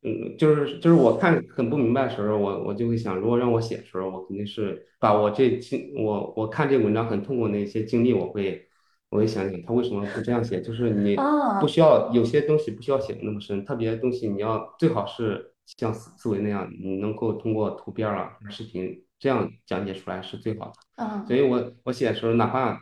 [0.03, 8.69] 嗯，就是就是我看很不明白的时候，我我就会想，如果让我写的时候，我肯定是把我这经我我看这文章很痛苦的一些经历，我会。
[9.09, 11.15] 我会想想他为什么不这样写，就是你
[11.61, 20.73] 不需要有些东西不需要写的那么深，特别东西你要最好是像思思维那样，你能够通过图片啊、视频这样讲解出来是最好的。
[20.95, 22.81] 嗯，所以我我写的时候，哪怕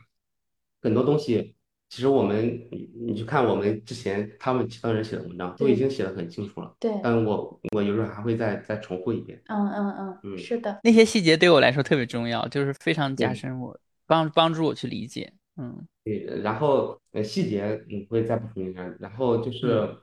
[0.81, 1.53] 很多东西，
[1.91, 6.73] 其实我们你你去看我们之前他们其他人写的文章，都已经写的很清楚了。
[6.79, 9.37] 对，但我我有时候还会再再重复一遍。
[9.47, 13.77] 嗯嗯嗯嗯，是的，那些细节对我来说特别重要，就是非常加深我
[14.07, 15.33] 帮帮助我去理解。
[15.57, 15.85] 嗯。
[16.05, 19.93] 对，然后呃细节你会再补充一下，然后就是，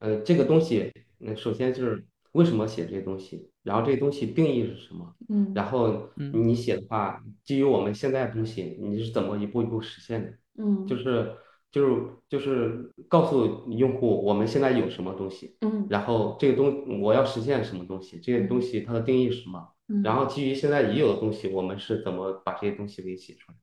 [0.00, 11.32] 呃这个东西，那首先就是为什么写这些东西，然后这些东西定义是什么，嗯，然后你写的话，基于我们现在的东西，你是怎么一步一步实现的，嗯，就是
[11.70, 23.58] 就是就是告诉用户我们现在有什么东西，嗯，然后这个东我要实现什么东西，这个东西它的定义是什么，然后基于现在已有的东西，我们是怎么把这些东西给写出来。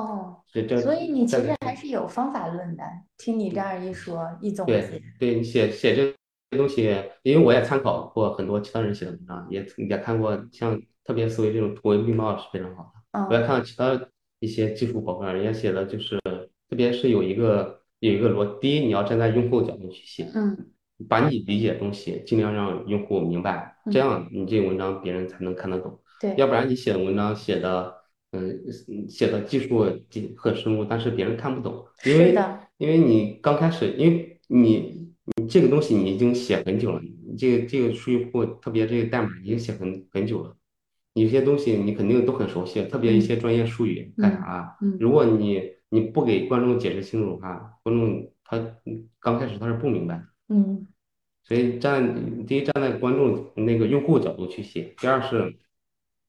[0.00, 0.42] 哦，
[0.82, 2.84] 所以你其实还是有方法论的。
[3.16, 6.14] 听你这样一说，一总结，对，对你写写这
[6.58, 13.26] 东西，因为我也参考过很多其他人写的文章，也也看过像特别思维这种图文并茂是非常好的。
[13.30, 13.98] 我也看到其他
[14.40, 16.20] 一些技术宝盖，人家写的就是，
[16.76, 20.54] 特别是有一个有一个逻，第一你要站在用户角度去写，嗯，
[21.08, 25.98] 把你理解的东西尽量让用户明白，这样你这文章别人才能看得懂。
[26.20, 27.94] 对，要不然你写的文章写的。
[28.32, 28.60] 嗯，
[29.08, 29.86] 写的技术
[30.36, 32.34] 很深入，但是别人看不懂，因为
[32.76, 40.54] 因为你刚开始，因为你你这个东西你已经写很久了，你这个这个数据库，特别这个代码已经写很很久了，
[41.14, 48.76] 有些东西你肯定都很熟悉，特别一些专业术语干啥，嗯如果你你不给观众解释清楚的话，观众他
[49.18, 50.86] 刚开始他是不明白的，嗯，
[51.44, 55.56] 所以站第一站在观众那个用户角度去写，第二是。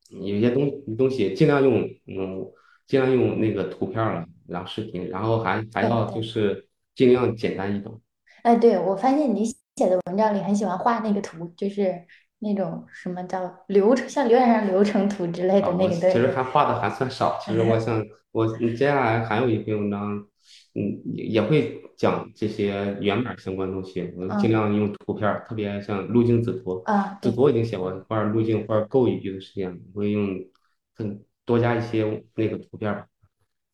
[0.10, 2.50] 有些东东西尽量用，嗯，
[2.86, 8.00] 尽量用那个图片了，然后视频，然后还还要就是尽量简单易懂。
[8.44, 12.06] 哎，对，我发现你写的文章里很喜欢画那个图，就是
[12.40, 15.94] 那种什么叫流程，像浏览上流程图之类的那个。
[15.94, 20.28] 其实还画的还算少，其实我想我接下来还有一篇文章，
[20.74, 21.84] 嗯，也会。
[21.98, 26.80] 讲这些原版相关东西，我尽量用图片，特别像路径子图。
[26.86, 30.46] 啊，子图我已经写过，或者路径或者构语句的时间，我会用
[30.94, 33.04] 更多加一些那个图片，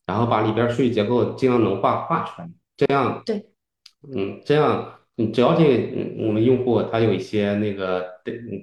[0.06, 2.48] 然后把里边数据结构尽量能画画出来。
[2.78, 3.46] 这样，对，
[4.10, 8.04] 嗯，这样，嗯，只要这个我们用户他有一些那个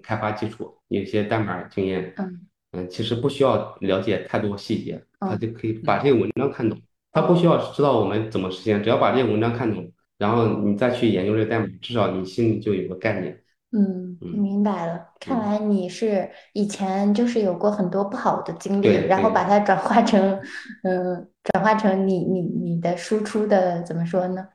[0.04, 2.42] 开发基础，有一些代码经验，嗯，
[2.74, 6.78] 嗯，其实不需要了解太多细节，他就可以把这个文章看懂。
[7.14, 13.38] 他不需要知道我们怎么实现，只要把这个文章看懂，然后你再去研究这个代码，至少你心里就有个概念。
[13.74, 15.00] 嗯，明白了。
[15.20, 20.38] 看来你是以前就是有过很多不好的经历，然后把它转化成，
[20.84, 24.46] 嗯，转化成你你你的输出的怎么说呢？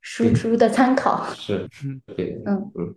[0.00, 1.24] 输出的参考。
[1.34, 1.68] 是，
[2.16, 2.72] 对，嗯。
[2.76, 2.94] 嗯，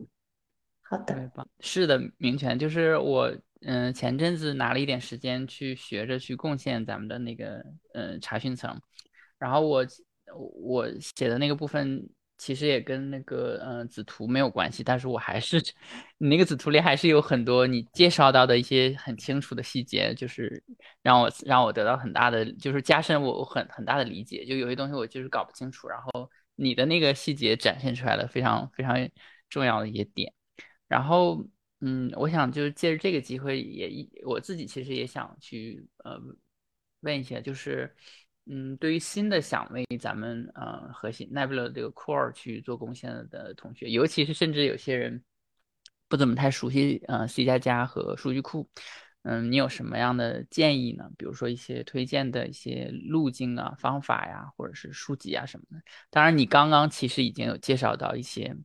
[0.81, 3.35] 好的，是的，明权就是我。
[3.65, 8.77] 嗯，前阵子拿了一点时间去学着去贡献咱们的那个嗯查询层，
[9.39, 9.85] 然后我
[10.61, 12.05] 我写的那个部分
[12.37, 15.61] 其实也跟那个嗯子图没有关系，但是我还是
[16.17, 20.61] 你那个子图里还是有很多你介绍到的一些很清楚的细节，就是
[21.01, 26.29] 让我让我得到很大的就是加深我很很大的理解，就有些东西我就是搞不清楚，然后
[26.63, 28.95] 你的那个细节展现出来了非常非常
[29.49, 30.33] 重要的一些点，
[30.87, 31.47] 然后。
[31.85, 36.17] 嗯，我想就是借着这个机会，也一我自己其实也想去呃
[37.01, 37.93] 问一下，就是
[38.45, 45.21] 嗯，对于新的想为咱们呃核心 Nebula 这个 Core 去做贡献的同学，尤其是甚至有些人
[46.07, 48.69] 不怎么太熟悉呃 C 加加和数据库，
[49.23, 51.09] 嗯，你有什么样的建议呢？
[51.17, 55.81] 比如说一些推荐的一些路径啊、方法呀，或者是书籍啊什么的。
[56.09, 58.55] 当然，你刚刚其实已经有介绍到一些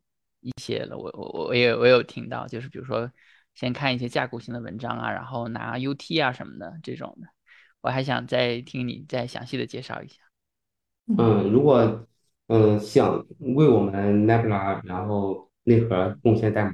[0.41, 3.11] 一些了，我我我也我有听到，就是比如说
[3.55, 7.29] 先看一些架构性的文章啊，然后拿 UT 啊什么的这种的。
[7.81, 10.17] 我还想再听你再详细的介绍一下。
[11.17, 12.05] 嗯，如果
[12.49, 16.73] 嗯想为我们 Nebula 然后内核贡献代码，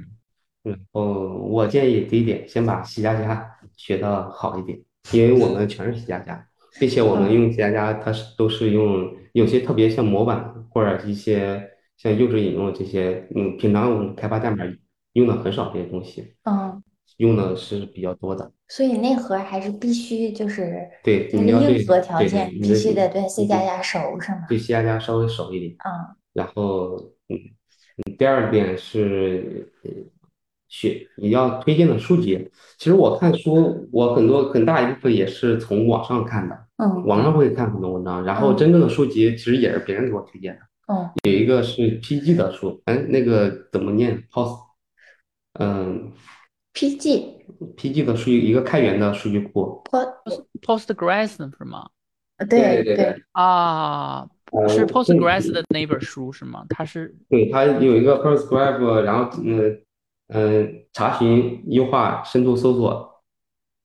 [0.65, 4.79] 然后我建议第一点，先把 C 加加学的好一点，
[5.13, 6.45] 因为我们全是 C 加加，
[6.79, 14.65] 并且我们用 C 加加，它是都是用有些特别像模板或者一些像幼稚引用这些，嗯，平常我们开发代码
[15.13, 16.81] 用的很少这些东西，嗯，
[17.17, 18.51] 用的是比较多的。
[18.67, 24.45] 所以内核还是必须就是对，那你要对个硬核条件必须得对 C 加加熟是吗？
[24.49, 25.71] 对 C 加加稍微熟一点。
[25.73, 26.97] 嗯然后，
[27.29, 27.37] 嗯，
[27.95, 29.91] 嗯第二点是，呃，
[30.67, 32.49] 学你要推荐的书籍。
[32.77, 40.61] 其实我看书，我很多很大一部分也是从网上看的，嗯网上会看很多文章，然后嗯真正的书籍其实也是别人给我推荐的。
[40.87, 44.59] 嗯有一个是 PG 的书，哎，那个怎么念？Post，
[45.59, 46.11] 嗯
[46.73, 49.81] ，PG，PG 的数据一个开源的数据库。
[49.89, 51.87] Post Postgres 是吗？
[52.49, 54.27] 对对对，啊，
[54.67, 56.65] 是呃 Postgres 的那本书是吗？
[56.69, 59.81] 它是对，它有一个 Postgres，然后嗯
[60.27, 63.11] 嗯，查询、优化、深度搜索。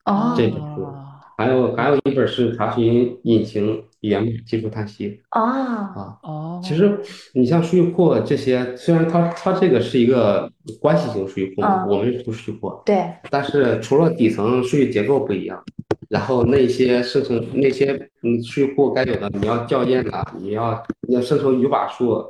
[0.05, 6.19] 哦这本书啊还有还有一本是查询引擎语言技术探析啊啊。
[6.23, 7.01] 哦，其实
[7.33, 15.63] 你像数据库这些，虽然它它这个是一个关系型数据库我们是读数据库，对但是除了底层数据结构不一样，
[16.11, 22.23] 然后那些生成那些嗯数据库该有的你要校验的，你要你要生成语法树，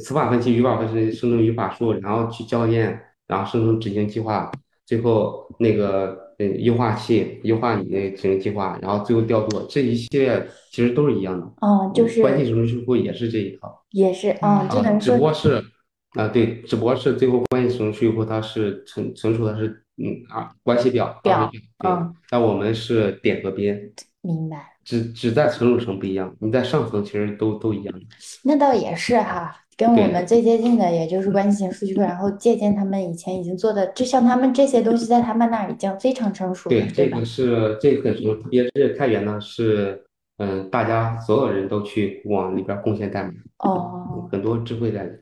[0.00, 4.50] 词法分析、语法分析生成语法树，然后去校验，然后生成执行计划，
[4.84, 11.46] 最后那个嗯优化器优化你那执行计划，然后最后调度，这一系列其实都是一样的。
[11.60, 13.82] 哦就是关系型数据库也是这一套。
[13.90, 15.64] 也是哦，就啊，只不过是
[16.10, 21.50] 啊，对，只不过是最后关系型数据库它是存存储的是嗯啊关系表表
[21.84, 23.80] 嗯对，但我们是点和边，
[24.20, 28.06] 明白，只只在存储层不一样，你在上层其实都都一样的。
[28.44, 29.56] 那倒也是哈。
[29.76, 37.24] 跟我们最接近的，也就是关系型数据库，然后借鉴他们以前已经做的，就像他们这些东西在他们那儿已经非常成熟了，对，这个？
[37.24, 40.02] 是这个很什么，特别是开源呢，是
[40.38, 45.12] 嗯，大家所有人都去往里边贡献代码，哦，很多智慧在里，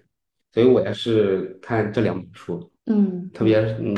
[0.52, 3.96] 所以我也是看这两本书，嗯，特别是嗯，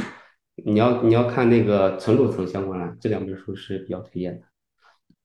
[0.65, 4.47] 你要你要看那个存储层相关的这两本书是比较推荐的。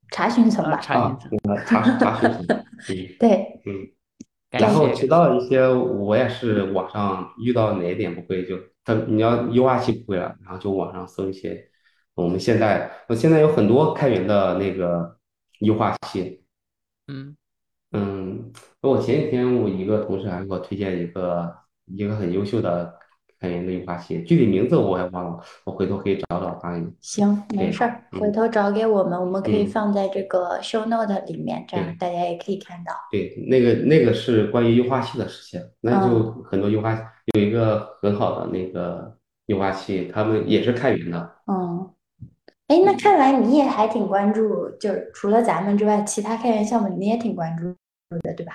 [0.09, 2.57] 查询层啊吧，啊查询层，，查查询层，
[2.89, 3.07] 嗯。
[3.17, 4.00] 对，嗯，感
[4.59, 11.69] 然后谢提到一些我也是网上遇到哪一点不会，就他你要优化器不会了，然后就网上搜一些
[12.13, 15.17] 我们现在我现在有很多开源的那个
[15.59, 16.43] 优化器，
[17.07, 17.35] 嗯。
[17.93, 21.53] 嗯，我前几天我一个同事还给我推荐一个
[21.87, 22.97] 一个很优秀的
[23.41, 26.87] 开源的优化器，具体名字我也忘了，我回头可以找找发给你。
[27.01, 32.93] 行，没事儿，嗯回头找给我们，我们可以嗯放在这个 show note 里面，这样大家也可以看到。
[33.11, 36.93] 对，那个那个是关于优化器的事情，那就嗯很多优化
[37.33, 39.17] 有一个很好的那个
[39.47, 41.31] 优化器，他们也是开源的。
[41.47, 41.89] 嗯，
[42.67, 47.63] 哎，那看来你也还挺关注，就是除了咱们之外，其他开源项目你也挺关注
[48.21, 48.53] 的，对吧？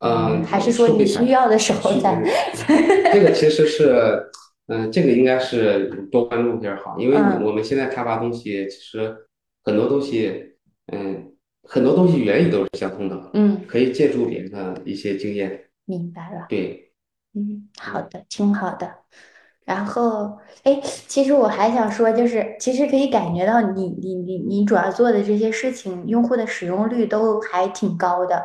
[0.00, 2.20] 嗯，还是说你需要的时候再
[3.12, 4.30] 这个其实是，
[4.68, 9.14] 嗯，这个应该是多关注点儿好，因为嗯我们现在开发东西，其实
[9.62, 10.54] 很多东西，
[10.92, 11.32] 嗯，
[11.68, 15.66] 很多东西原理都是相通的，嗯，可以借助别人的一些经验。
[15.84, 16.46] 明白了。
[16.48, 16.92] 对，
[17.34, 18.90] 嗯，好的，挺好的。
[19.66, 28.42] 然后，哎，其实我还想说，就是其实可以感觉到你你你你主要做的这些事情，用户的使用率都还挺高的，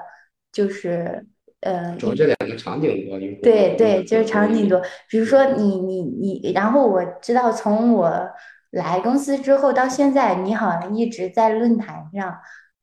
[0.51, 1.26] 就是
[1.66, 4.80] 呃，主要这两个场景多，对对，就是场景多。
[5.09, 8.30] 比如说你你你，然后我知道从我
[8.70, 12.38] 来公司之后到现在，你好像一直在论坛上，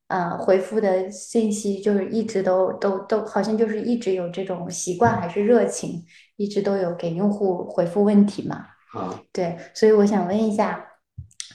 [0.08, 6.02] 呃，回复的信息就是一直都都都好像就是一直有这种习惯还是热情，
[6.36, 8.66] 一直都有给用户回复问题嘛。
[8.92, 10.84] 啊，对，所以我想问一下，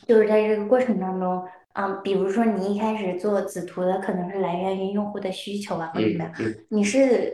[0.07, 1.43] 就是在这个过程当中，
[1.77, 6.33] 嗯，比如说你一开始做子图的，可能是来源于用户的需求啊，或者怎么样。
[6.39, 6.55] 嗯嗯。
[6.69, 7.31] 你是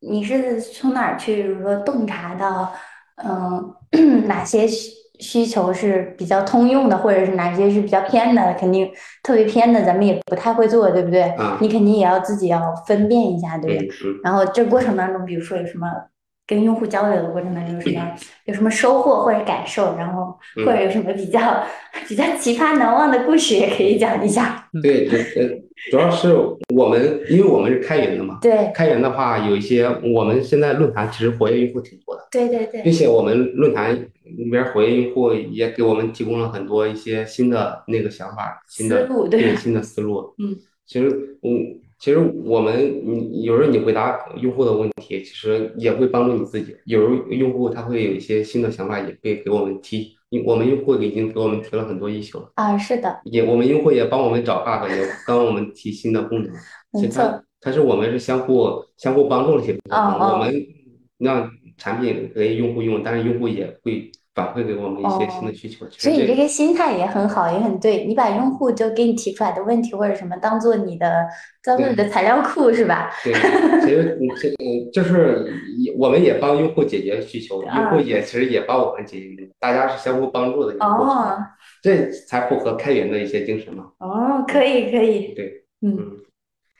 [0.00, 2.72] 你是从哪儿去，比如说洞察到，
[3.16, 3.74] 嗯，
[4.28, 8.54] 哪些需需求是比较通用的，或者是哪些是比较偏的？
[8.54, 8.90] 肯定
[9.22, 11.22] 特别偏的，咱们也不太会做，对不对？
[11.32, 13.88] 啊你肯定也要自己要分辨一下，对不对？
[14.22, 15.86] 然后这过程当中，比如说有什么
[16.50, 18.12] 跟用户交流的过程当中有什么
[18.46, 21.62] 有什么收获或者感受，然后或者有什么比较
[22.08, 24.68] 比较奇葩难忘的故事也可以讲一下。
[24.82, 25.48] 对，呃，
[25.92, 26.34] 主要是
[26.74, 33.94] 我们因为我们是开源的嘛，对开源的话有一些我们现在论坛其实活跃用户挺多的，对对对，并且我们论坛
[34.24, 40.34] 里边活跃用户也给我们提供了很多一些新的那个想法，新的思路对对新的思路。
[40.38, 41.08] 嗯，其实
[41.44, 41.79] 嗯。
[42.00, 46.74] 其实我们，你有时候你回答用户的问题，其实也会帮助你自己。
[46.86, 50.16] 有时候用户他会有一些新的想法，也会给我们提。
[50.46, 53.20] 我们用户已经给我们提了很多需求了啊，是的。
[53.24, 56.50] 也我们用户也帮我们找 bug，也帮我们提新的功能。
[57.02, 57.44] 没错。
[57.60, 60.18] 它是我们是相互相互帮助的一些过程。
[60.18, 60.54] 我们
[61.18, 64.10] 让产品给用户用，但是用户也会。
[64.34, 68.04] 反馈给我们一些新的需求，所以你这个心态也很好，也很对。
[68.04, 71.26] 你把用户就给你提出来的问题或者什么当做你的
[71.64, 73.10] 当做你的材料库是吧？
[73.24, 73.32] 对，
[73.80, 75.52] 其实这嗯，就是
[75.98, 81.44] 我们也帮用户解决需求，用户也其实也帮我们解决，大家是相互帮助的一个过程，
[81.82, 83.86] 这才符合开源的一些精神嘛。
[83.98, 85.34] 哦，可以可以。
[85.34, 86.18] 对，嗯。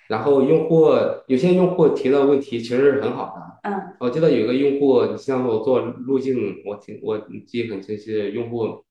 [0.08, 0.88] 然后用户
[1.28, 8.84] 有些用户提的问题其实是很好的，嗯，我记得有一个用户，像我做路径，我记我记忆很清晰，用户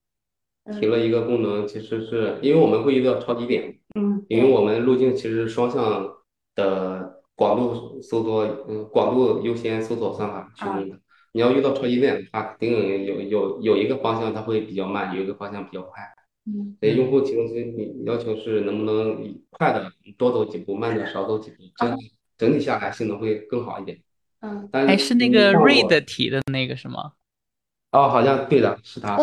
[0.78, 6.08] 提了一个功能，其实是因为我们会遇到超级点，嗯，因为我们路径其实双向
[6.54, 11.00] 的广度搜索，嗯，广度优先搜索算法驱动的，
[11.32, 16.02] 你要遇到超级点的话，肯定有有有一个方向它会比较慢，有一个方向比较快。
[16.46, 21.96] 嗯，给用户提供你要求是能不能快的多走几步，慢的少走几步，整
[22.38, 23.98] 整体下来性能会更好一点。
[24.40, 27.12] 嗯，还是那个 read 提的那个是吗？
[27.92, 29.16] 哦，好像对的，是他。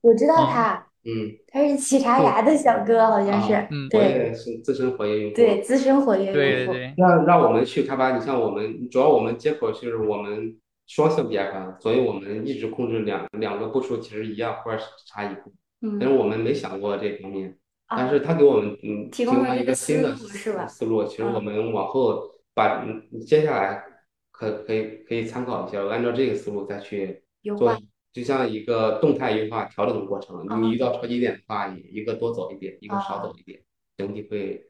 [0.00, 0.86] 我知道他。
[1.04, 3.54] 嗯，他是喜茶牙的小哥，好像是。
[3.70, 5.36] 嗯，对，是资深活跃用户。
[5.36, 6.38] 对，资深活跃用户。
[6.38, 6.94] 对对。
[6.96, 15.52] 让让我们去开发，你像我们，主要我们接口是我们双向开发，所以我们一直控制两两个步数其实一样，或者是差一步。
[15.98, 17.56] 但是我们没想过这方面，
[17.88, 20.14] 但是他给我们嗯提供了一个新的
[20.68, 22.84] 思路，其实我们往后把
[23.26, 23.82] 接下来
[24.32, 27.22] 可可以可以参考一下，按照这个思路再去
[27.56, 27.78] 做，
[28.12, 30.44] 就像一个动态优化调整的过程。
[30.62, 33.62] 你遇到超级点的话，一个多走一点，一个少走一点，
[33.96, 34.68] 整体会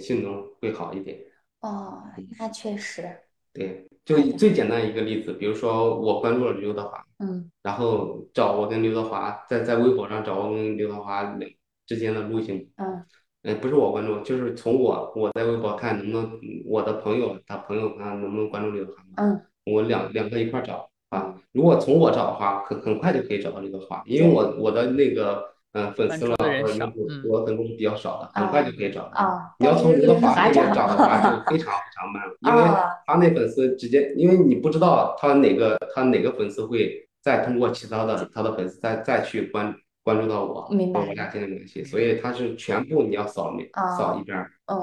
[0.00, 1.20] 性能会好一点。
[1.60, 2.02] 哦，
[2.38, 3.08] 那确实。
[3.52, 11.38] 对，就最简单一个例子，比如说我关注了刘德华，嗯，然后找我跟刘德华在在微博上找我跟刘德华
[11.86, 13.04] 之间的路径，嗯，
[13.44, 25.50] 嗯，不是我关注，就是从我我在微博看能不能我的朋友他朋友看能不能关注刘德华，嗯，我两两个一块找啊，如果从我找的话，很很快就可以找到刘德华，因为我我的那个。
[25.74, 29.54] 嗯，粉丝了或者用户，我粉丝是比较少的，很快就可以找到。
[29.58, 32.62] 你要从刘德华那边找的话， 就非常非常慢，因为
[33.06, 41.00] 他那粉丝直接，因为你不知道他哪个他哪个粉丝会再通过其他的他的粉丝再再去关关注到我，明白？
[41.00, 44.36] 我俩建立联系，所以他是全部你要扫描扫一遍，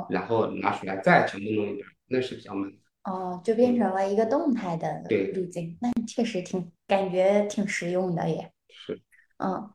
[0.10, 2.78] 然后拿出来再全部弄一遍，那是比较慢的。
[3.04, 5.04] 哦，就变成了一个动态的
[5.34, 8.52] 路径，那确实挺感觉挺实用的耶。
[8.70, 9.02] 是，
[9.38, 9.70] 嗯。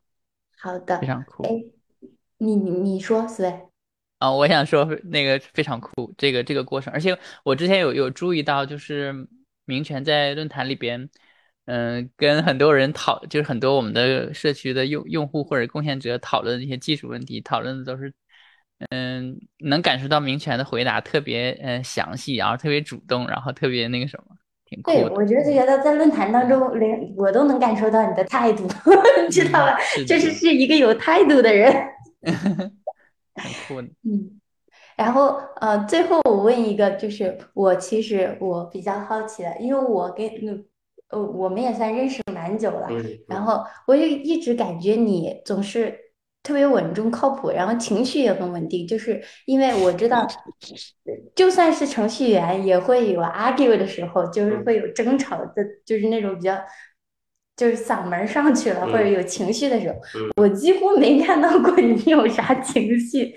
[0.57, 1.43] 好的，非常酷。
[1.43, 1.51] 哎，
[2.39, 3.69] 你你你说，思维
[4.19, 9.29] 啊，我想说那个非常酷，这个这个过程，而且我之前有有注意到，就是
[9.67, 11.11] 明权在论坛里边，
[11.67, 18.13] 嗯，跟很多人讨，就是很多我们的社区的用用户或者贡献者讨论一些技术问题，讨论的都是，
[18.91, 24.37] 嗯，能感受到明权的回答特别嗯详细，然后特别主动，然后特别那个什么。
[24.85, 28.67] 对，我觉得觉得在论坛当中，连我都能感受到你的态度，
[29.25, 29.79] 你知道吧？
[30.07, 31.73] 就是是一个有态度的人。
[32.23, 33.89] 很酷的。
[34.03, 34.41] 嗯，
[34.97, 40.29] 然后呃，最后我问一个，就是我其实我比较好奇的，因为我跟
[41.09, 42.89] 呃我们也算认识蛮久了，
[43.29, 46.01] 然后我就一直感觉你总是。
[46.47, 50.27] 特别稳重靠谱，然后情绪也很稳定，就是因为我知道，
[51.35, 56.55] 就算是程序员也会有 argue 的时候，就是会有争吵的，就是那种比较，
[57.57, 59.95] 就是嗓门上去了或者有情绪的时候，
[60.37, 63.35] 我几乎没看到过你有啥情绪，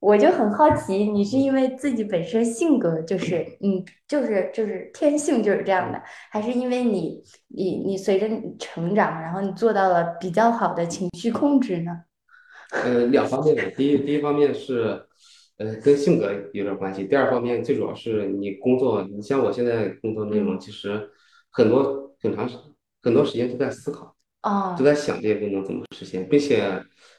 [0.00, 11.90] 我就很好奇，你是因为自己本身性格就是嗯，就是就是天性就是这样的，还是因为你你你随着你成长，然后你做到了比较好的情绪控制呢？
[12.70, 15.02] 呃，两方面的，第一第一方面是，
[15.56, 17.04] 呃，跟性格有点关系。
[17.04, 21.10] 第二方面，最主要是你工作，你像我现在工作内容，其实
[21.50, 22.56] 很多很长时
[23.02, 26.62] 很多时间都在思考，啊，都在想这些功能怎么实现，并且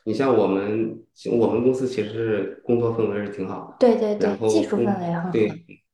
[0.10, 1.00] 你像我们
[1.32, 5.52] 我们公司其实是工作氛围是挺好的，对对对，技术氛围很好，对，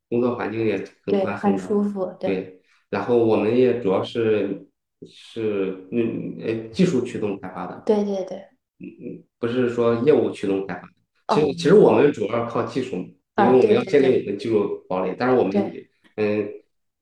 [0.09, 4.65] 工作环境也很很舒服，对，然后我们也主要是
[5.05, 8.37] 是嗯呃技术驱动开发的，对对对，
[8.79, 10.87] 嗯不是说业务驱动开发的。
[11.35, 16.47] 其哦实其实我们主要靠技术，因啊为我们要建立我们的技术堡垒，但是我们对嗯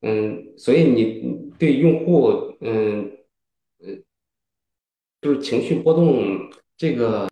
[0.01, 3.11] 嗯，所以你你对用户嗯
[3.82, 3.93] 呃
[5.22, 6.49] 就是情绪波动
[6.84, 7.29] 这个。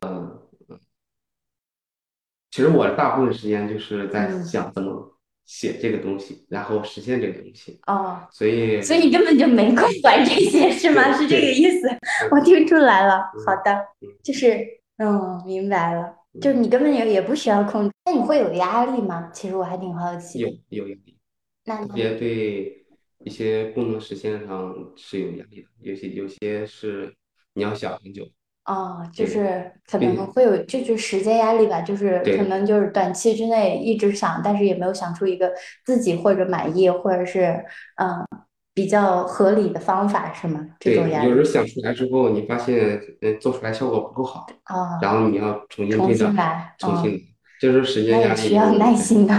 [2.51, 11.11] 其实我大部分时间就是在嗯想怎么写这个东西，然后实现这个东西，哦，所以所以你根本就没空管这些是吗？
[11.11, 11.89] 是这个意思？
[12.31, 13.29] 我听出来了。
[13.35, 14.65] 嗯好的嗯，就是
[14.97, 19.29] 嗯，明白了，就是你根本也也不需要控制，那你会有压力吗？
[19.33, 20.57] 其实我还挺好奇有的。
[20.69, 21.17] 有压力，
[21.65, 22.85] 那特别对
[23.25, 27.13] 一些功能实现上是有压力的，有些有些是
[27.53, 28.25] 你要想很久，
[28.65, 35.51] 哦，就对是可并能会有，这就是时间压力吧，就是可对能就是短期之内一直想，但是也没有想出一个
[35.83, 37.63] 自己或者满意或者是
[37.95, 38.25] 嗯
[38.73, 40.65] 比较合理的方法，是吗？
[40.79, 47.19] 这对，种压力有时候想出来之后，你发现嗯做出来效果不够好，啊，然后你要重新重新来，嗯，重新来，
[47.59, 49.33] 这是时间那压力，也需要耐心的。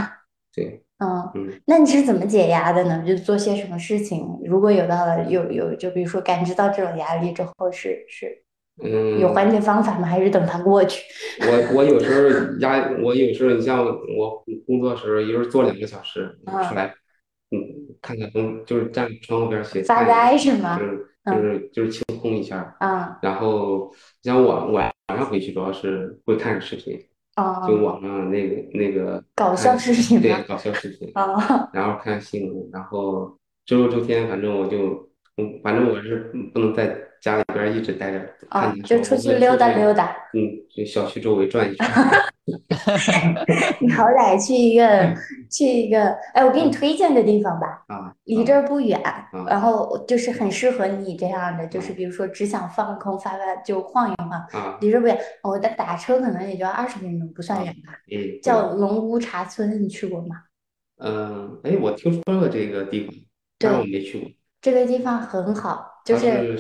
[0.55, 1.61] 对，嗯，嗯。
[1.67, 3.03] 那你是怎么解压的呢？
[3.07, 4.27] 就做些什么事情？
[4.45, 8.42] 如果有到了有有，就比如说感知到这种压力之后是，是
[8.83, 10.07] 嗯，有缓解方法吗？
[10.07, 11.03] 还是等它过去？
[11.41, 16.95] 我我有时候压，我有时候你像我工作时候，有时候坐两个小时嗯出来，
[17.51, 17.59] 嗯，
[18.01, 20.85] 看看风，就是站窗户边儿写发，呆是吗就？
[20.87, 23.93] 是就是就是清空一下，啊然后
[24.25, 26.99] 像我晚晚上回去主要是会看视频
[27.37, 30.21] 啊，就哦，网上那个那个搞笑视频？
[30.21, 38.19] 对搞笑视频，啊然后看新闻，然后周六周天反正我就，嗯，反正我是不能在家里边一直待着
[38.49, 41.87] 啊哦，就出去溜达溜达，嗯，就小区周围转一圈。
[43.81, 45.15] 你好歹去一个
[45.49, 49.01] 去一个，哎，我给你推荐个地方吧，啊，离这儿不远，
[49.33, 57.93] 嗯然后就是很适合你这样的，就是比如说只想放空发发就晃一晃，啊，离这不远，我的打车可能也就二十分钟，不算远吧。
[58.11, 60.43] 嗯，叫龙屋茶村，你去过吗？
[60.99, 63.15] 嗯，哎，我听说了这个地方，
[63.61, 64.29] 但是我没去过。
[64.61, 66.57] 这个地方很好，就是？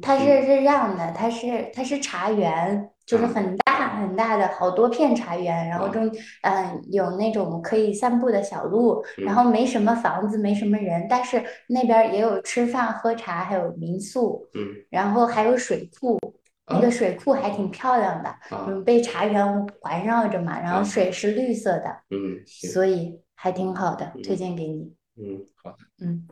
[0.00, 6.10] 它是是这样的，它是它是茶园，就是啊很大很大的好多片茶园，然后啊中
[6.42, 16.18] 嗯有那种可以散步的小路，然嗯后没什么房子，没什么人，但是那边也有吃饭喝茶，还有民宿，嗯然后还有水库，
[16.66, 24.92] 那啊个水库还挺漂亮的，啊嗯，被茶园环绕着嘛，然后啊水是绿色的，嗯，所以还挺好的，推嗯荐给你。
[25.16, 25.76] 嗯，好的。
[26.00, 26.26] 嗯，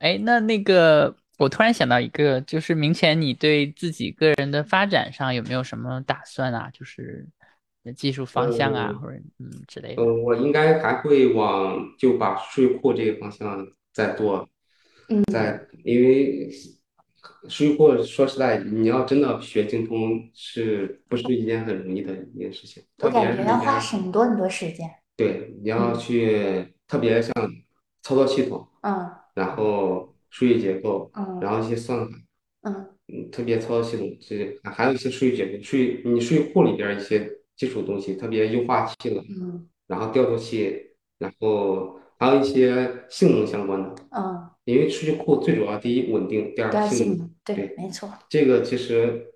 [0.00, 6.70] 哎，那那个，我突然想到一个，就是明前你对自己个人的发展上有没有什么打算啊？
[6.72, 7.26] 就是
[7.94, 10.02] 技术方向啊，嗯或者嗯之类的。
[10.02, 14.48] 嗯，我应该还会往就把数据库这个方向再做，
[15.08, 16.50] 嗯再因为
[17.48, 22.82] 数据库说实在，你要真的学精通，是不是一件很容易的一件事情？
[22.98, 24.90] 我感觉要花很多很多时间。
[25.16, 27.32] 对，你要嗯去特别像
[28.02, 32.14] 操作系统，嗯然后数据结构，嗯然后一些算法，
[32.62, 32.92] 嗯。
[33.08, 39.66] 嗯，特别操作系统这些还有一些数据结构，数据你数据库里边一些基础东西，特别优化器了，嗯。
[39.86, 48.12] 然后调度器，然后还有一些性能相关的，嗯，因为数据库最主要第一稳定，第二性能，对，没错。
[48.28, 49.32] 这个其实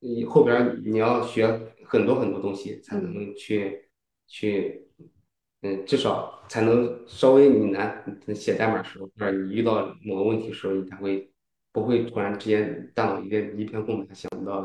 [0.00, 1.46] 你后边你要学
[1.84, 3.88] 很多很多东西才能去
[4.26, 4.88] 去，
[5.64, 8.04] 嗯，至少才能稍微你难
[8.34, 11.30] 写代码的时候，或者你遇到某个问题的时候，你才会
[11.72, 14.62] 不会突然之间大脑一片一片空白，想不到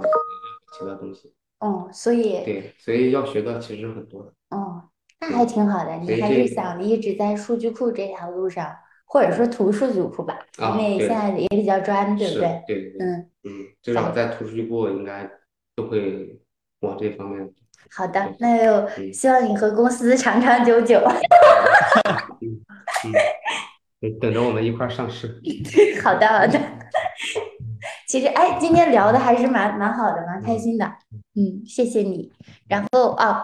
[0.77, 1.33] 其他东西。
[1.61, 4.33] 哦，所以对，所以要学的其实很多的。
[4.49, 4.81] 嗯，
[5.21, 5.95] 那还挺好的。
[5.99, 8.75] 你还是这想一直在数据库这条路上，
[9.05, 12.63] 或者说图数据库吧，因为现在也比较专，对不对？
[12.67, 15.31] 对对对，嗯，嗯，至少在图数据库应该
[15.75, 16.41] 都会
[16.81, 17.49] 往这方面。
[17.95, 20.99] 好的，那就嗯希望你和公司长长久久。
[22.41, 22.61] 嗯
[24.01, 25.41] 嗯，等着我们一块儿上市。
[26.03, 26.59] 好的，好的。
[28.07, 30.85] 其实，哎，今天聊的还是蛮蛮好的，蛮开心的。
[31.35, 32.31] 嗯，谢谢你。
[32.67, 33.43] 然后啊，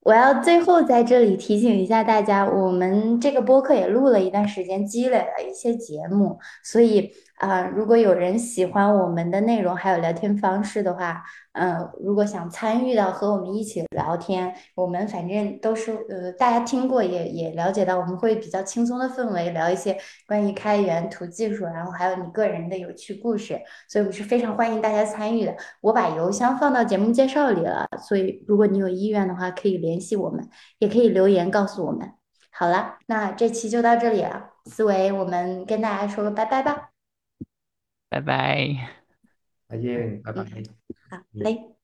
[0.00, 19.96] 我要最后在这里提醒一下大家，我们这个播客也录了一段时间，积累了一些节目，所以啊、如果有人喜欢我们的内容还有聊天方式的话，嗯、如果想参与到和我们一起聊天，我们反正都是呃，大家听过也也了解到，我们会比较轻松的氛围聊一些
[20.28, 25.56] 关于开源、图技术，然后还有你个人的有趣故事，所以我们是非常欢迎大家参与的。
[25.80, 30.46] 我把邮箱放到节目介绍里了，所以如果你有意愿的话，可以联系我们，
[30.78, 32.12] 也可以留言告诉我们。
[32.50, 36.89] 好了，那这期就到这里了，思维，我们跟大家说个拜拜吧。
[38.10, 38.90] 拜拜。
[39.68, 40.44] 再见，拜拜。
[41.08, 41.79] 好嘞。